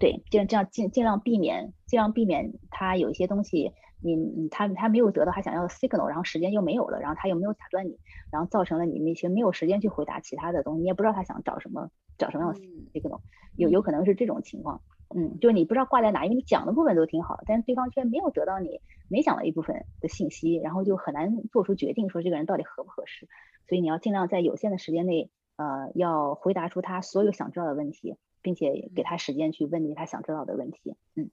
[0.00, 3.70] 对，这样这样尽尽量避免，尽量避免他有一些东西
[4.02, 7.96] 你你他他没有得到他想要的 signal，然后时间又没有了，然后他又没有打断你，
[8.32, 12.60] 然后造成了你那些没有时间去回答其他的东西，你也不知道他想找什么找什么样的
[12.92, 13.20] signal，
[13.56, 14.80] 有有可能是这种情况。
[15.14, 23.28] 嗯，就是你不知道挂在哪，因为你讲的部分都挺好，但是对方却没有得到你没讲的一部分的信息，然后就很难做出决定，说这个人到底合不合适。
[23.68, 30.96] 所以你要尽量在有限的时间内，呃，要回答出他所有想知道的问题，并且给他时间去问你他想知道的问题。
[31.14, 31.30] 嗯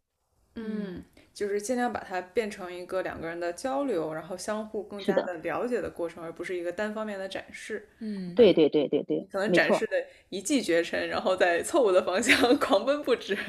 [0.56, 1.04] 嗯。
[1.34, 7.88] 就是尽量把它变成一个两个人的交流，然后相互更加的了解的过程，而不是一个单方面的展示。
[7.98, 9.94] 嗯，对对对对对，可能展示的
[10.30, 13.36] 一骑绝尘，然后在错误的方向 狂奔不止。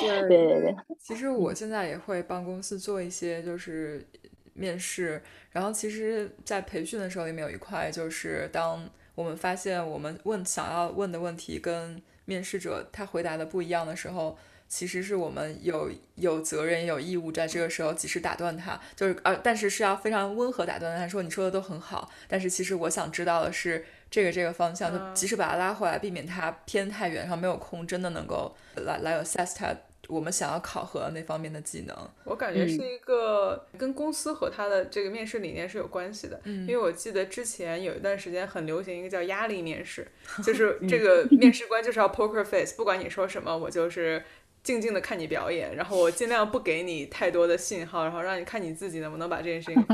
[0.00, 4.06] 对对对，其实我现在也会帮公司做一些就是
[4.52, 14.38] 面试，然后其实，在培训的时候里面有一块，就是当我们发现我们问想要问的问题跟面试者他回答的不一样的时候。
[14.74, 29.72] 其实是我们有有责任、有义务在这个时候及时打断他，就是呃，但是是要非常温和打断他，说你说的都很好，但是其实我想知道的是这个这个方向，就及时把他拉回来，避免他偏太远，然后没有空真的能够来来 assess 他。
[30.06, 36.38] 我们想要考核那方面的技能，我感觉是一个跟公司和他的这个面试理念是有关系的。
[36.44, 40.06] 嗯，因为我记得之前有一段时间很流行一个叫压力面试，
[40.44, 44.22] 就是 这个面试官就是要 poker face，不管你说什么，我就是
[44.64, 49.86] 静静的看你表演，然后我尽量不给你太多的信号，然后让你看你自己能不能把这件事情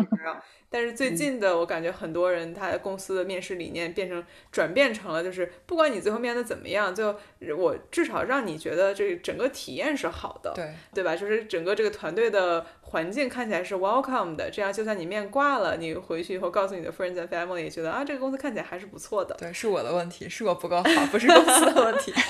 [0.72, 7.18] 但是最近的，我感觉很多人他的公司的面试理念变成转变成了，就是不管你最后面的怎么样，就
[7.58, 11.16] 我至少让你觉得这整个体验是好的，对对吧？
[11.16, 19.34] 就是整个这个团队的环境看起来是 welcome 的，这样就算你面挂了，你回去以后告诉你的 friends and family 也觉得啊，这个公司看起来还是不错的。
[19.40, 22.12] 对，是我的问题，是我不够好，不是公司的问题。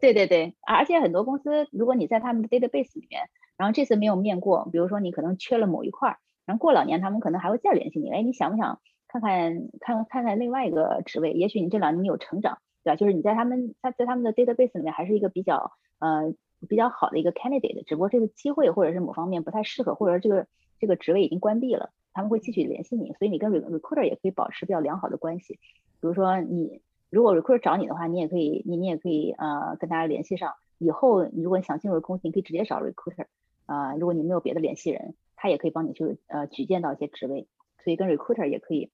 [0.00, 6.18] 对对对，而且很多公司，如果你在他们的 database 里面，然后这次没有面过，比如说你可能缺了某一块。
[6.46, 8.08] 然后过两年，他们可能还会再联系你。
[8.08, 11.32] 哎，你想不想看看看看看另外一个职位？
[11.32, 12.96] 也许你这两年有成长，对吧？
[12.96, 16.32] 就是你在他们在在他们的 database 里面还是一个比较呃
[16.68, 20.46] 比较好的一个 candidate，只不过这个机会或者是某方面不太适合，或者这个
[20.78, 23.12] 这个职位已经关闭了，他们会继续联系你。
[23.18, 25.58] 所以你跟 recruiter 也可以保持比较良好的关系。
[26.00, 26.80] 比如说你
[27.10, 30.54] 如果 recruiter 找你的话，你也可以你你也可以呃跟大家联系上。
[30.78, 33.26] 以后如果你想进入公司，你可以直接找 recruiter。
[33.66, 35.14] 啊，如果你没有别的联系人。
[35.40, 37.46] 他也可以帮你去呃举荐到一些职位，
[37.84, 38.90] 所以跟 recruiter 也可以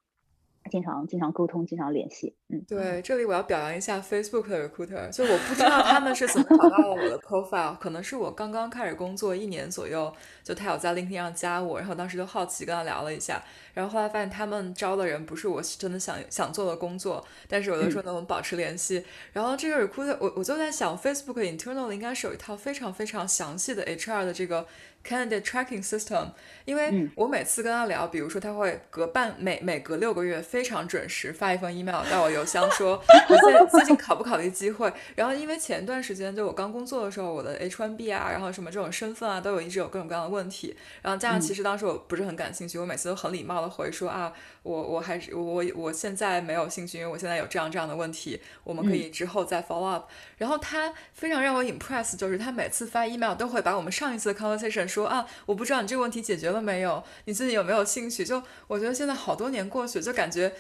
[0.71, 2.35] 经常经常沟通，经常联系。
[2.49, 10.13] 嗯，对，这里我要表扬一下 Facebook 的 recruiter，就我不知道他们是怎么找到了我的 profile，可能是我刚刚开始工作一年左右，
[10.43, 13.43] 就他有在 LinkedIn 上加我，然后当时就好奇跟他聊了一下，
[13.75, 19.05] 然后后来发现他们招的人不是我真的想想做的工作，但是有的时候呢我们保持联系。
[19.33, 24.67] 然后这个 recruiter，我我就在想 Facebook internal 应该是有一套非常非常详细的 HR 的这个。
[25.07, 26.29] Candidate tracking system，
[26.65, 32.93] 因为我每次跟他聊，比如说他会隔半每每隔六个月非常准时发一封 email 到我邮箱，说
[33.29, 34.91] 我最最近考不考虑机会。
[35.15, 40.75] 然后因为前一段时间就我刚工作的时候，我的 H1B 啊，然后什么这种身份啊，都有一直有各种各样的问题。
[41.03, 44.33] 然后加上其实当时我不是很感兴趣，我每次都很礼貌的回说啊，
[44.63, 50.09] 我我还是我我现在没有兴趣，因为我现在有这样这样的问题，我们可以之后再 follow up。
[50.39, 58.25] 然后他非常让我 impress，就是他每次发 email 都会把我们上一次的 conversation 说啊，我不知道你这个问题解决了没有，你自己有没有兴趣？
[58.25, 60.53] 就我觉得现在好多年过去，就感觉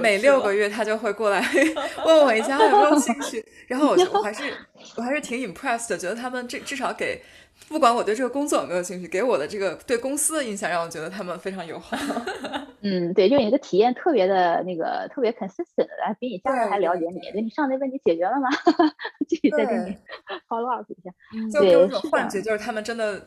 [0.00, 1.44] 每六个月他就会过来
[2.06, 3.44] 问我一下有没有兴趣。
[3.66, 4.44] 然后我我还是
[4.96, 7.22] 我还是挺 impressed 的，觉得他们这至少给。
[7.68, 11.96] 不管我对这个工作有没有兴趣，给我的这个对公司的印象让我觉得他们非常友好。
[12.82, 17.20] 嗯，对，就你的体验特别的那个特别 consistent，来比你家人还了解你。
[17.32, 18.48] 对你上那问题解决了吗？
[19.28, 19.96] 继续再给你
[20.48, 21.10] follow up 一下。
[21.52, 23.24] 就给我一种幻觉，就是他们真的。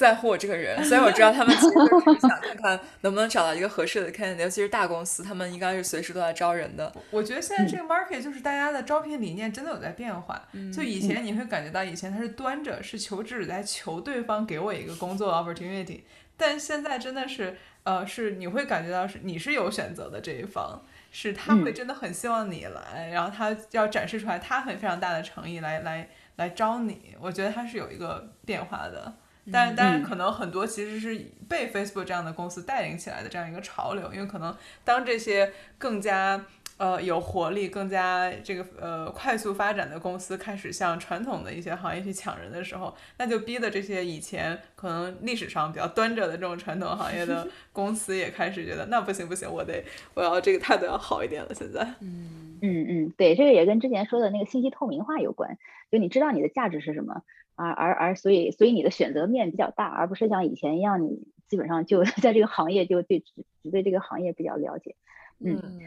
[0.00, 6.90] 在乎我这个人， 所以我知道他们其实就是想看看能不能找到一个合适的 candidate，尤其是大公司，他们应该是随时都在招人的。
[7.10, 10.48] 我觉得现在这个 market 就是大家的招聘理念真的有在变化。
[10.74, 16.00] 就以前你会感觉到以前他是端着是求职者在求对方给我一个工作 opportunity，
[16.38, 27.14] 但现在真的是呃是你会感觉到是你是有选择的这一方，是他会真的很希望你来，然后他要展示出来他很非常大的诚意来来来招你。
[27.20, 29.12] 我觉得他是有一个变化的。
[29.52, 36.44] 但是，当然，可能很多其实是被 Facebook 这样的公司带领起来的这样一个潮流，因为可能当这些更加
[36.78, 49.84] 呃有活力、更加这个呃快速发展的公司开始向传统的一些行业去抢人的时候，那就逼的这些以前可能历史上比较端着的这种传统行业的 公司也开始觉得那不行不行，我得
[50.14, 51.54] 我要这个态度要好一点了。
[51.54, 55.58] 现在，嗯嗯嗯，对，这个也跟之前说的那个信息透明化有关，
[55.90, 57.22] 就你知道你的价值是什么。
[57.60, 64.96] 而而而所以所以你的选择面比较大，而不是像以前一样，你基本上就 在这个行业就对只只对这个行业比较了解。
[65.38, 65.80] 嗯，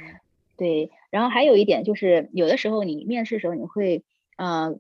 [0.56, 0.92] 对。
[1.10, 4.04] 然后还有一点就是，有的时候你面试的时候，你会
[4.38, 4.78] 呃，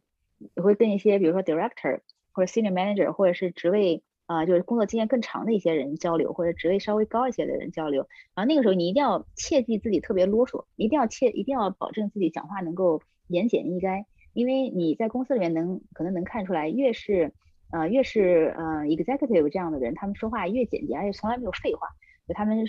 [0.56, 8.08] 你会跟一些比如说 director 或者 senior manager 或者是职位啊，就是工作经验更长的一些人交流，或者职位稍微高一些的人交流。
[8.36, 14.06] 然后那个时候你一定要切记自己特别啰嗦，一定要切一定要保证自己讲话能够言简意赅。
[14.34, 17.34] 因为你在公司里面能可能能看出来，越是
[17.72, 21.88] 呃越是呃 executive 这样的人，他们说话越简洁，而且从来没有废话，
[22.28, 22.66] 就他们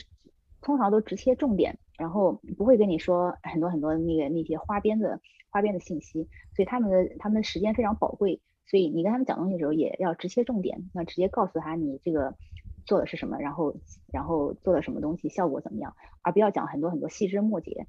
[0.61, 12.35] 通常都直切重点，然后不会跟你说很多很多那个那些花边的花边的信息，所以他们的他们的时间非常宝贵，所以你跟他们讲东西的时候也要直切重点，那直接告诉他你这个
[12.87, 13.75] 做的是什么，然后
[14.13, 17.87] 然后做了什么东西，效果怎么样，而不要讲很多很多细枝末节，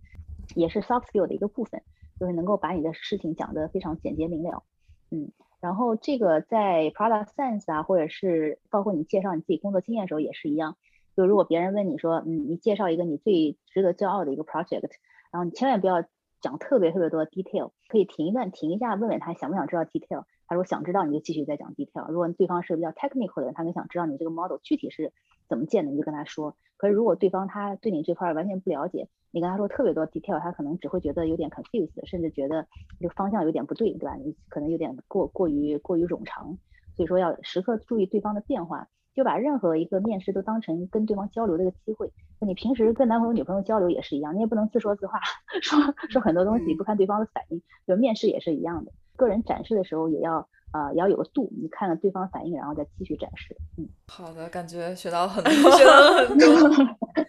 [0.55, 1.81] 也是 soft skill 的一个部分。
[2.19, 4.63] 就是能够把你的事情讲得非常简洁明了，
[5.11, 10.77] 嗯，然后这个在 product sense 啊，或者是包括你介绍你自己工作经验的时候也是一样。
[11.15, 14.89] 就如果别人问你说，嗯，你介绍一个你最值得骄傲的一个 project，
[15.31, 16.03] 然后你千万不要
[16.41, 20.25] 讲特别特别多 detail，可以停一段，停一下，问问他想不想知道 detail。
[20.47, 22.07] 他说想知道，你就继续再讲 detail。
[22.09, 25.11] 如果对方是比较 technical 的人，他更想知道你这个 model 具体是
[25.49, 26.55] 怎么建的，你就跟他说。
[26.77, 32.65] 可是如果对方他对你这块完全不了解，你跟他说特别多 detail，他可能只会觉得有点 confused，甚至觉得
[33.01, 34.15] 这个方向有点不对，对吧？
[34.15, 36.57] 你可能有点过过于过于冗长。
[36.95, 38.87] 所以说要时刻注意对方的变化。
[39.13, 42.11] 就把任何一个面试都当成跟对方交流的一个机会。
[42.41, 45.19] 你平时跟男朋友、女朋友交流也是一样，你也不能自说自话，
[45.63, 45.79] 说
[46.09, 47.61] 说很多东西不看对方的反应。
[47.87, 53.55] 就面试也是一样的，个人展示的时候也要啊，也要有个度，你看了对方反应，然后再继续展示。
[53.77, 56.47] 嗯，好的，感觉学到很多，学到很多，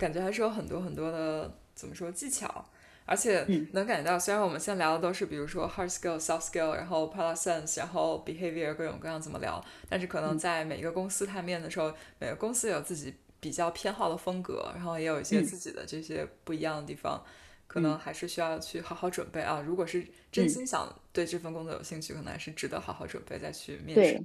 [0.00, 2.64] 感感觉还是有很多很多的怎么说技巧。
[3.06, 17.20] 而且能感觉到，虽然我们现在聊的都是比如说 hard skill、soft skill，然后 product sense，然后 behavior 各种各样怎么聊，但是可能在每一个公司探面的时候，每个公司有自己比较偏好的风格，然后也有一些自己的这些不一样的地方，
[17.66, 19.60] 可能还是需要去好好准备啊。
[19.66, 24.22] 如果是真心想对这份工作有兴趣，可能还是值得好好准备再去面试。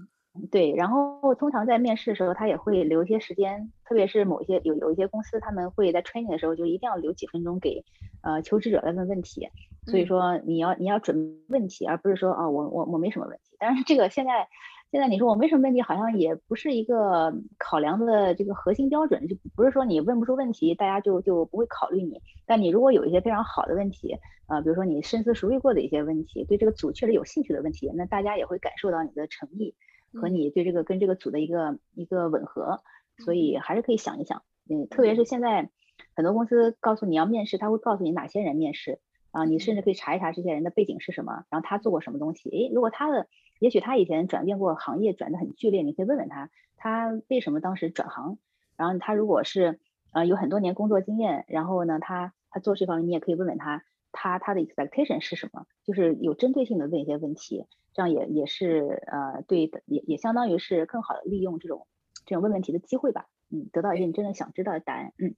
[0.52, 7.84] 对，然后通常在面试的时候，他也会留一些时间，特别是某一些有有一些公司，他们会在 training 的时候就一定要留几分钟给
[8.22, 9.50] 呃求职者来问问题。
[9.86, 13.56] 所以说你要你要准问题，而不是说哦我我我没什么问题。
[13.60, 14.48] 但是这个现在
[14.92, 22.22] 现在你说我没什么问题，好像也不是一个考量的这个核心标准，就不是说你问不出问题，大家就就不会考虑你。
[22.46, 24.18] 但你如果有一些非常好的问题，
[24.48, 29.74] 呃，比如说你深思熟虑过的一些问题，对这个组确实有兴趣的问题，那大家也会感受到你的诚意。
[30.16, 32.82] 和你对这个跟这个组的一个一个吻合，
[33.18, 35.70] 所以还是可以想一想，嗯，特别是现在
[36.16, 39.00] 很多公司告诉你要面试，他会告诉你哪些人面试
[39.32, 43.28] 啊，你甚至可以查一查这些人的背景是什么，然后他做过什么东西，诶，如果他的
[43.60, 48.38] 也许他以前转变过行业，转的很剧烈，你可以问问他，他为什么当时转行，
[48.78, 49.80] 然后他如果是
[50.12, 57.66] 呃有很多年工作经验，然后呢，他他做这方面，你也可以问问他，他他的 expectation 是什么，就是有针对性的问一些问题。
[57.96, 61.88] 这样也也是呃对的，也也相当于是更好的利用这种
[62.26, 65.34] 这种问问题的机会吧，嗯，得到一些你真的想知道的答案，嗯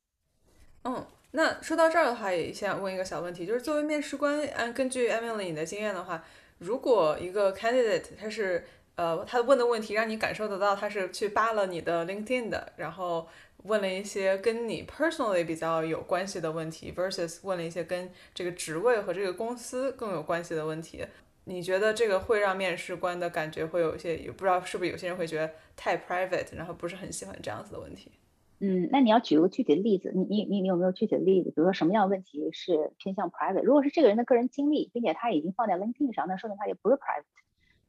[0.83, 6.23] 嗯，那说到这儿的话，也想问一个小问题，就是作为面试官，按根据 Emily 你的经验的话，
[6.57, 8.63] 如果一个 candidate 他是
[8.95, 13.27] 呃他问的问题让你感受得到他是去扒了你的 LinkedIn 的，然后
[13.63, 21.05] 问了一些跟你 personally 比较有关系的问题，versus 问了一些跟这个职位和这个公司更有关系的问题。
[21.47, 28.11] 你觉得这个会让面试官的感觉会有一些，也不知道是不是有些人会觉得太 private，然后不是很喜欢这样子的问题。
[28.59, 31.49] 嗯，那你要举个具体的例子，你你你你有没有具体的例子？
[31.49, 33.61] 比如说什么样的问题是偏向 private？
[33.63, 37.23] 如果是这个人的个人经历，并且他已经放在 LinkedIn 上，那说明他也不是 private，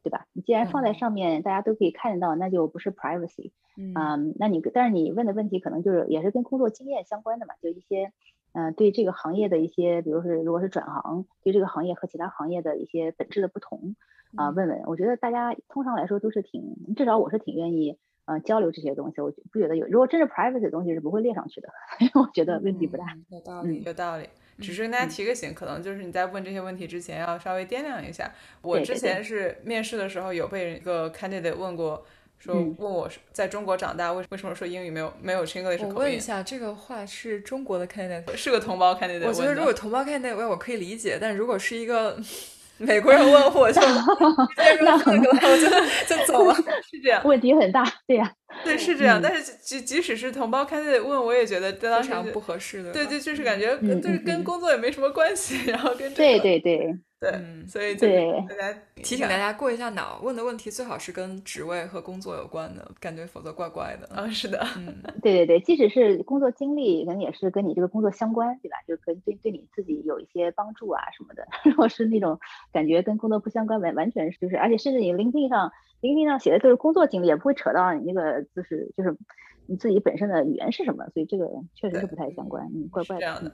[0.05, 0.27] 对吧？
[0.33, 3.51] 你既然放在上面，大家都可以看得到，那就不是 privacy。
[3.77, 8.13] 嗯，那你但是你问的问题可能就是也是跟工作经验相关的嘛，就一些。
[8.53, 13.95] 嗯，对这个行业的一些，比如是如果是转行，对这个行业和其他行业的一些本质的不同
[14.37, 14.83] 啊，问问。
[14.87, 19.21] 我觉得大家通常来说都是挺，至少我是挺愿意呃交流这些东西。
[19.21, 21.69] 我不觉得有，如果真是 private 的东西是不会列上去的，
[22.01, 23.05] 因为我觉得问题不大。
[23.29, 24.29] 有道理，有道理。
[24.59, 28.29] 只是跟大家提个醒，可能就是你在问这些问题之前要稍微掂量一下。
[28.63, 32.05] 我之前是面试的时候有被一个 candidate 问过。
[32.39, 35.95] 说问我在中国长大，为为什么说英语没有没有 Chinglish 口音？
[35.95, 39.27] 我问一下，这个话是中国的 candidate，是个同胞 candidate。
[39.27, 42.17] 我觉得如果同胞 candidate 我可以理解，但如果是一个
[42.79, 43.81] 美国人问我就
[44.83, 46.55] 那很我觉得就走了，
[46.89, 47.21] 是这样。
[47.25, 48.33] 问题很大，对呀。
[48.65, 49.21] 对，是这样。
[49.23, 52.93] 但是即即使是同胞 candidate 问，我也觉得非常不合适的。
[52.93, 56.99] 对对，就是感觉就是跟工作也没什么关系，然后跟对对对。
[57.21, 57.33] 对，
[57.67, 64.07] 所以对大家提醒大家过一下脑，问的问题最好是跟职位和工作有关的，感觉否则怪怪的。
[64.15, 68.77] 啊， 是的，嗯，对对对，即使是工作经历，可能也是跟你这个工作相关，对吧？
[68.87, 71.45] 就可以对对你自己有一些帮助啊什么的。
[71.65, 72.39] 如果是那种
[72.73, 79.17] 感觉跟工作不相关，完完全是就是，而且甚至你 LinkedIn 上 LinkedIn 上写的都是工作经历，也不会扯到你那个就是就是
[79.67, 83.53] 你自己本身的语言是什么，所以这个确实是不太相关，嗯，怪怪的。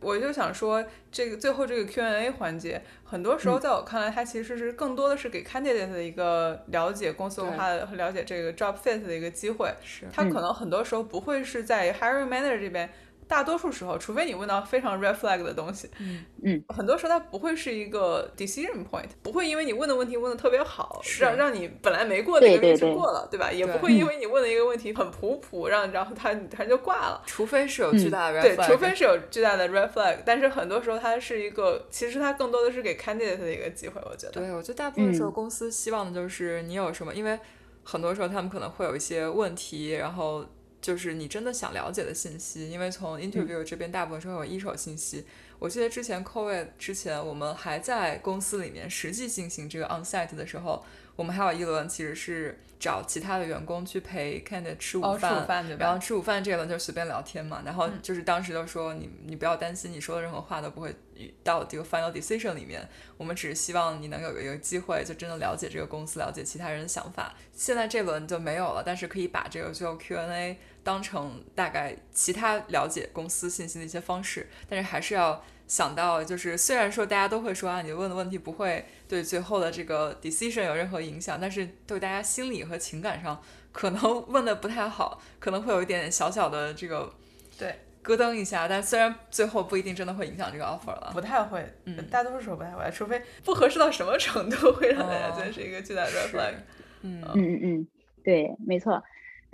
[0.00, 9.72] 我就想说，这个最后这个 Q&A 环节，很多时候在我看来，它其实是更多的是给 candidate 的一个了解公司文化和了解这个 job fit 的一个机会。
[9.82, 12.90] 是，它可能很多时候不会是在 hiring manager 这边
[13.26, 16.24] 大多数时候，除非你问到非常 red flag 的东西，嗯。
[16.42, 22.94] 嗯，很多时候它不会是一个 decision point，不会因为你问的问题问的特别好，让让你本来没过的一个面试对对对。
[22.94, 23.50] 过了，对吧？
[23.50, 27.22] 也不会因为你问的一个问题很普普，让然后他他就挂了。
[27.24, 34.32] 除非是有巨大的 red 对，flag，除非是有巨大的 red flag，但是很多时候它是一个，其实它更多的是给 candidate 的一个机会，我觉得。
[34.32, 35.32] 对，我觉得大部分时候嗯。
[35.32, 37.38] 公司希望的就是你有什么，因为
[37.82, 40.44] 很多时候他们可能会有一些问题，然后
[40.84, 45.24] 就是你真的想了解的信息，因为从 interview 这边大部分时候有一手信息。
[45.58, 50.84] 我记得之前 COVID 之前，我们还在公司里面实际进行这个 onsite 的时候，
[51.16, 55.78] 我们还有一轮其实是找其他的员工去陪 candidate 吃午哦，吃饭，午饭？
[55.78, 60.94] 然后吃午饭这一轮就随便聊天嘛，然后嗯就是当时就说你你不要担心，你说的任何话都不会
[61.42, 67.34] 到这个 final decision 里面，我们只是希望你能有一个机会，就真的了解这个公司，了解其他人的想法。
[67.54, 87.12] 现在这轮就没有了，但是可以把这个最后 Q&A 当成大概其他了解公司信息的一些方式，但是还是要想到，就是虽然说大家都会说啊，你问的问题不会对最后的这个 decision 有任何影响，但是对大家心理和情感上可能 问的不太好，可能会有一点点小小的这个
[87.58, 91.10] 对咯噔一下，但虽然最后不一定真的会影响这个 offer 了。
[91.14, 96.54] 不太会，嗯大多数时候不太会，除非不合适到什么程度会让大家哦觉得是一个巨大的 flag。
[97.00, 97.88] 嗯嗯嗯嗯，
[98.22, 99.02] 对，没错，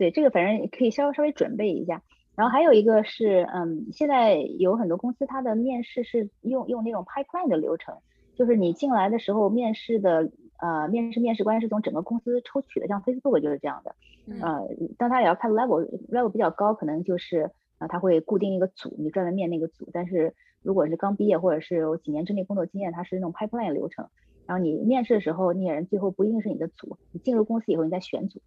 [0.00, 2.02] 对这个反正可以稍稍微准备一下。
[2.34, 7.98] 然后还有一个是，嗯，现在有很多公司它的面试是用用那种 pipeline 的流程，
[8.34, 13.94] 就是你进来的时候，面试的呃面试面试官是从整个公司抽取的，像 Facebook 就是这样的。
[14.26, 19.90] 嗯呃，但他也要看 level level 比较高，可能就是呃他会固定一个组，你专门面那个组。
[19.92, 24.08] 但是如果是刚毕业或者是有几年之内工作经验，它是那种 pipeline 流程。
[24.46, 28.40] 然后你面试的时候，那些人最后不一定是你的组，你进入公司以后你再选组，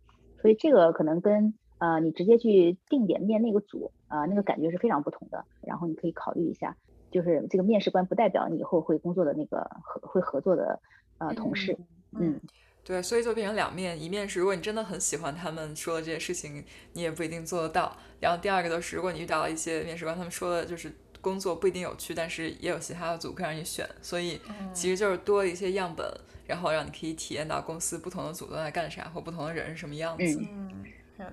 [0.43, 5.45] 所以这个可能跟呃你直接去定点面那个组啊、呃那个感觉是非常不同的。
[5.61, 6.75] 然后你可以考虑一下，
[7.09, 10.77] 就是这个面试官不代表你以后会工作的那个合会合作的
[11.17, 11.77] 呃同事，
[12.11, 12.39] 嗯
[12.83, 17.95] 对，所以就变成两面，一面是如果你真的很喜欢他们说的这些事情，你也不一定做得到。
[18.19, 20.91] 然后第二个就是，如果你遇到了一些面试官，他们说的就是
[21.21, 24.37] 工作不一定有趣，但是也有其他的组可以让你选，所以
[24.73, 26.05] 其实就是多了一些样本，
[26.53, 30.39] 然后让你可以体验到公司不同的组都在干啥，或不同的人是什么样子。
[30.39, 30.69] 嗯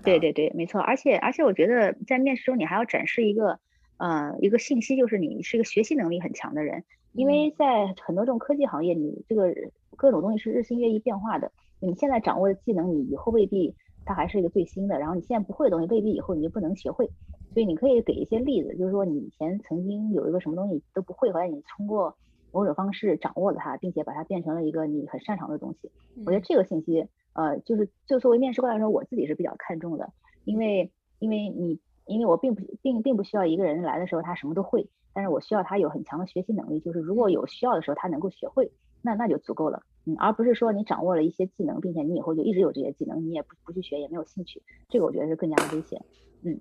[0.02, 3.58] 对对对，没错，而且而且我觉得在面试中你还要展示一个
[3.96, 9.52] 呃一个信息，就是你是一个学习能力很强的人，因为在很多这种科技行业，你这个
[9.96, 11.50] 各种东西是日新月异变化的，
[11.80, 17.06] 你现在掌握的技能，你以后未必它还是一个最新的，然后你现在不会的东西，未必以后你就不能学会，
[17.52, 22.16] 所以你可以给一些例子，就是说你以前曾经有一个什么东西都不会，后来你通过
[22.52, 25.90] 某种方式掌握了它，并且把它变成了一个你很擅长的东西。
[26.24, 30.12] 我觉得这个信息，呃，就是就作为面试官来说，我自己是比较看重的，
[30.44, 38.72] 因为因为你因为我并不并并不需要一个人来的时候他什么都会，但是我需要他有很强的学习能力，就是如果有需要的时候他能够学会，
[39.02, 46.02] 那那就足够了，嗯，而不是说你掌握了一些技能，并且你以后就一直有这些技能，你也不不去学，也没有兴趣，这个我觉得是更加的危险。
[46.42, 46.60] 嗯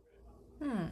[0.59, 0.89] 嗯，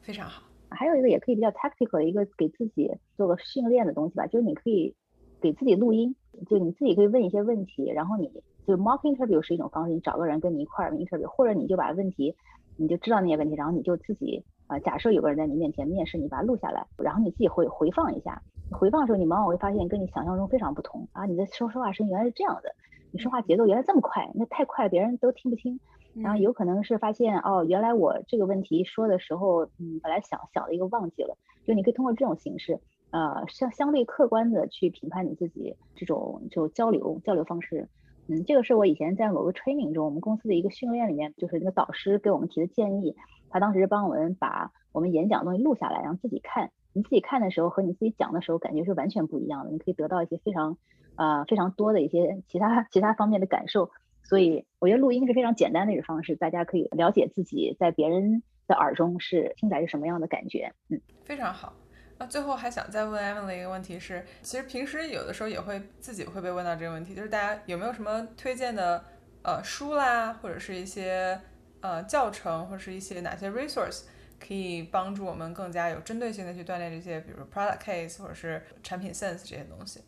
[0.00, 0.45] 非常好。
[0.70, 4.94] 还有一个也可以比较 tactical 的一个给自己做个训练的东西吧，就是你可以
[5.40, 6.14] 给自己录音，
[6.48, 8.30] 就你自己可以问一些问题，然后你
[8.66, 12.34] 就 mock interview 是一种方式，你找个人跟你一块儿 interview，或者你就把问题，
[12.76, 18.42] 你就知道那些问题，然后你就自己呃，假设有个人在你面前面试，你把它录下来，然后你自己回回放一下，
[18.72, 22.74] 回放的时候你往往会发现跟你想象中非常不同啊，你的说说话声原来是这样的，
[23.12, 25.78] 你说话节奏原来这么快，那太快别人都听不清。
[26.22, 37.88] 然后有可能是发现哦，原来我这个问题说的时候，嗯，本来想想的一个忘记了，就你可以通过这种形式，呃，相相对客观的去评判你自己这种就交流交流方式。
[38.28, 43.14] 嗯，这个是我以前在某个 training 中，我们公司的一个训练里面，就是那个导师给我们提的建议，
[43.50, 46.70] 他当时是帮我们把我们演讲的东西录下来，然后自己看。
[46.92, 50.78] 你自己看的时候和你自己讲的时候感觉是完全不一样的，你可以得到一些非常
[51.16, 53.90] 呃非常多的一些其他其他方面的感受。
[54.28, 60.72] 所以我觉得录音是非常简单的一个方式，大家可以了解自己在别人的耳中是听起来是什么样的感觉。
[60.88, 61.72] 嗯，非常好。
[62.18, 69.04] 那最后还想再问 Emily 一个问题是，其实平时有的时候也会自己会被问到这个问题，就是大家有没有什么推荐的
[69.42, 71.38] 呃书啦，或者是一些
[71.80, 74.04] 呃教程，或者是一些哪些 resource
[74.40, 80.00] 可以帮助我们更加有针对性的去锻炼这些，比如 product case 或者是产品 sense 这些东西。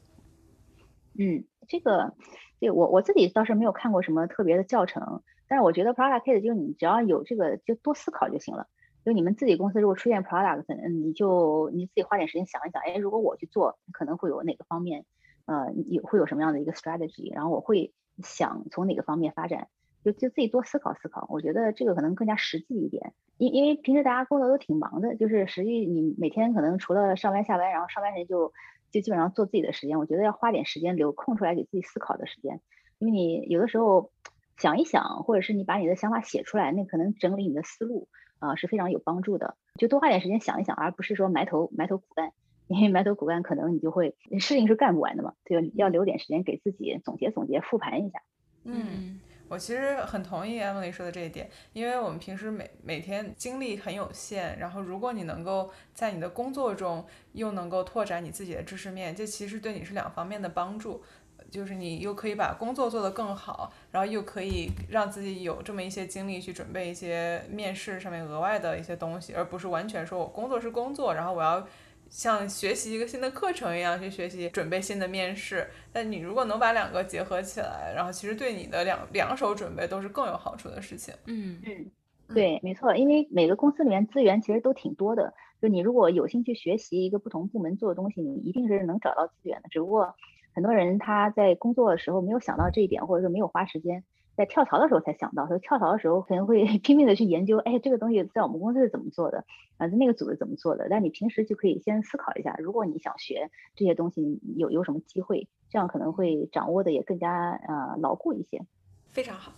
[1.18, 2.14] 嗯，这个，
[2.61, 8.66] 对我我自己倒是没有看过什么特别的教程，但是我觉得 product case 就是你只要有这个就多思考就行了。
[9.04, 15.06] 就你们自己公司如果出现 product，嗯，你就你自己花点时间想一想，哎，如果我去做，可能会有哪个方面，
[15.46, 19.68] 呃，有会有什么样的一个 strategy，然后我会想从哪个方面发展，
[20.04, 21.26] 就就自己多思考思考。
[21.30, 23.14] 我觉得这个可能更加实际一点。
[23.38, 28.52] 因因为平时大家工作都挺忙的，就是实际你每天可能除了上班下班，然后上班时间就
[28.91, 29.99] 就基本上做自己的时间。
[29.99, 32.61] 我觉得要花点时间留空出来给自己思考的时间，
[32.99, 34.11] 因为你有的时候
[34.57, 38.09] 想一想，或者是你把你的想法写出来，那可能整理你的思路
[38.39, 39.57] 啊是非常有帮助的。
[39.76, 42.32] 就多花点时间想一想，而不是说埋头埋头苦干，
[42.66, 48.22] 因为埋头苦干可能你就会事情是干不完的嘛，就要留点时间给自己总结总结、复盘一下。
[48.64, 49.20] 嗯。
[49.49, 61.03] 我其实很同意 Emily 说的这一点，因为我们平时每每天精力很有限，然后如果你能够在你的工作中又能够拓展你自己的知识面，这其实对你是两方面的帮助，
[61.51, 71.66] 就是你又可以把工作做得更好，然后又可以让自己有这么一些精力去准备一些面试上面额外的一些东西，而不是完全说我工作是工作，然后我要。
[72.09, 75.68] 像学习一个新的课程一样去学习，准备新的面试。
[75.92, 81.14] 但你如果能把两个结合起来，然后其实对你的两两手准备都是更有好处的事情。
[81.26, 81.90] 嗯嗯，
[82.34, 85.34] 对，没错，因为每个公司里面资源其实都挺多的。
[85.61, 89.68] 就你如果有兴趣学习一个不同部门做的东西，你一定是能找到资源的。
[89.68, 90.14] 只不过
[90.54, 94.04] 很多人他在工作的时候没有想到这一点，或者说没有花时间。
[94.39, 99.45] 在跳槽的时候才想到，说跳槽的时候可能会 拼命的去研究，哎，这个东西在我们公司是怎么做的，
[99.78, 100.86] 啊，在那个组是怎么做的。
[100.89, 108.64] 但你平时就可以先思考一下，如果你想学这些东西，有有什么机会，这样可能会掌握的也更加呃牢固一些。
[109.09, 109.51] 非常好。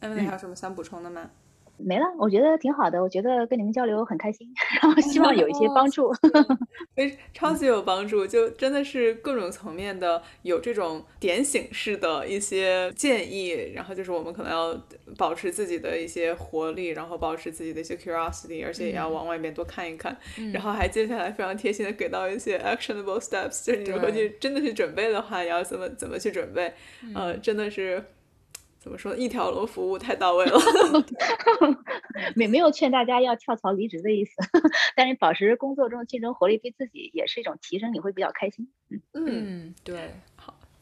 [0.00, 1.30] 艾文，你还有什么想补充的吗？
[1.78, 3.02] 没了，我觉得挺好的。
[3.02, 4.48] 我觉得跟你们交流很开心，
[4.82, 6.10] 然后希望有一些帮助
[6.96, 8.26] 非超级有帮助。
[8.26, 14.78] 就真的是各种层面的有这种点醒式的一些建议，然后就是我们可能要
[15.18, 20.16] 保持自己的一些活力，然后保持自己的一些 curiosity，而且也要往外面多看一看。
[20.52, 26.72] 然后还接下来非常贴心的给到一些 actionable steps，就是你如果去真的去准备的话，你要怎么怎么去准备？
[27.14, 28.02] 呃，真的是。
[28.86, 29.16] 怎么说？
[29.16, 30.56] 一条龙服务太到位了，
[32.36, 34.36] 没没有劝大家要跳槽离职的意思，
[34.94, 38.68] 但是保持工作中的竞争活力，对自己也是一种提升，你会比较开心。
[39.12, 40.35] 嗯，对，好，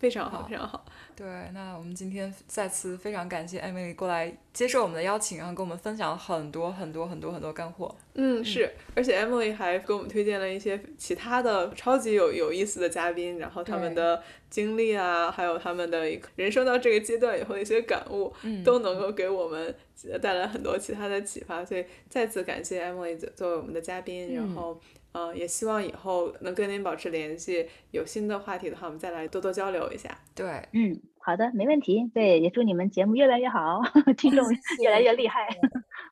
[0.04, 0.84] 非常好，非常好。
[1.16, 1.24] 对，
[1.54, 7.96] 那我们今天再次非常感谢艾米丽过来接受我们的邀请，然后跟我们分享了很多很多很多很多干货。
[8.12, 16.04] 嗯，是，而且 Emily 还给我们推荐了一些其他的超级有有意思的嘉宾，然后他们的经历啊，还有他们的
[16.36, 18.30] 人生到这个阶段以后的一些感悟，
[18.62, 19.74] 都能够给我们
[20.20, 21.64] 带来很多其他的启发。
[21.64, 24.78] 所以再次感谢 Emily 作为我们的嘉宾，然后。
[25.14, 30.10] 嗯，也希望以后能跟您保持联系，有新的话题的话，我们再来多多交流一下。
[30.34, 32.10] 对，嗯，好的，没问题。
[32.12, 33.80] 对，也祝你们节目越来越好，
[34.18, 34.44] 听众
[34.82, 35.48] 越来越厉害。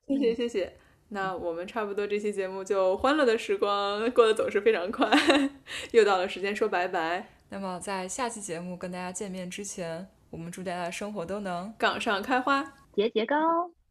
[0.06, 0.72] 谢谢，谢谢。
[1.08, 5.10] 那我们差不多这期节目就欢乐的时光过得总是非常快，
[5.90, 7.26] 又到了时间说拜拜。
[7.50, 12.62] 那么在下期节目跟大家见面之前，我们祝大家生活都能岗上开花，
[12.94, 13.36] 节节高，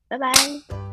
[0.08, 0.91] 拜拜。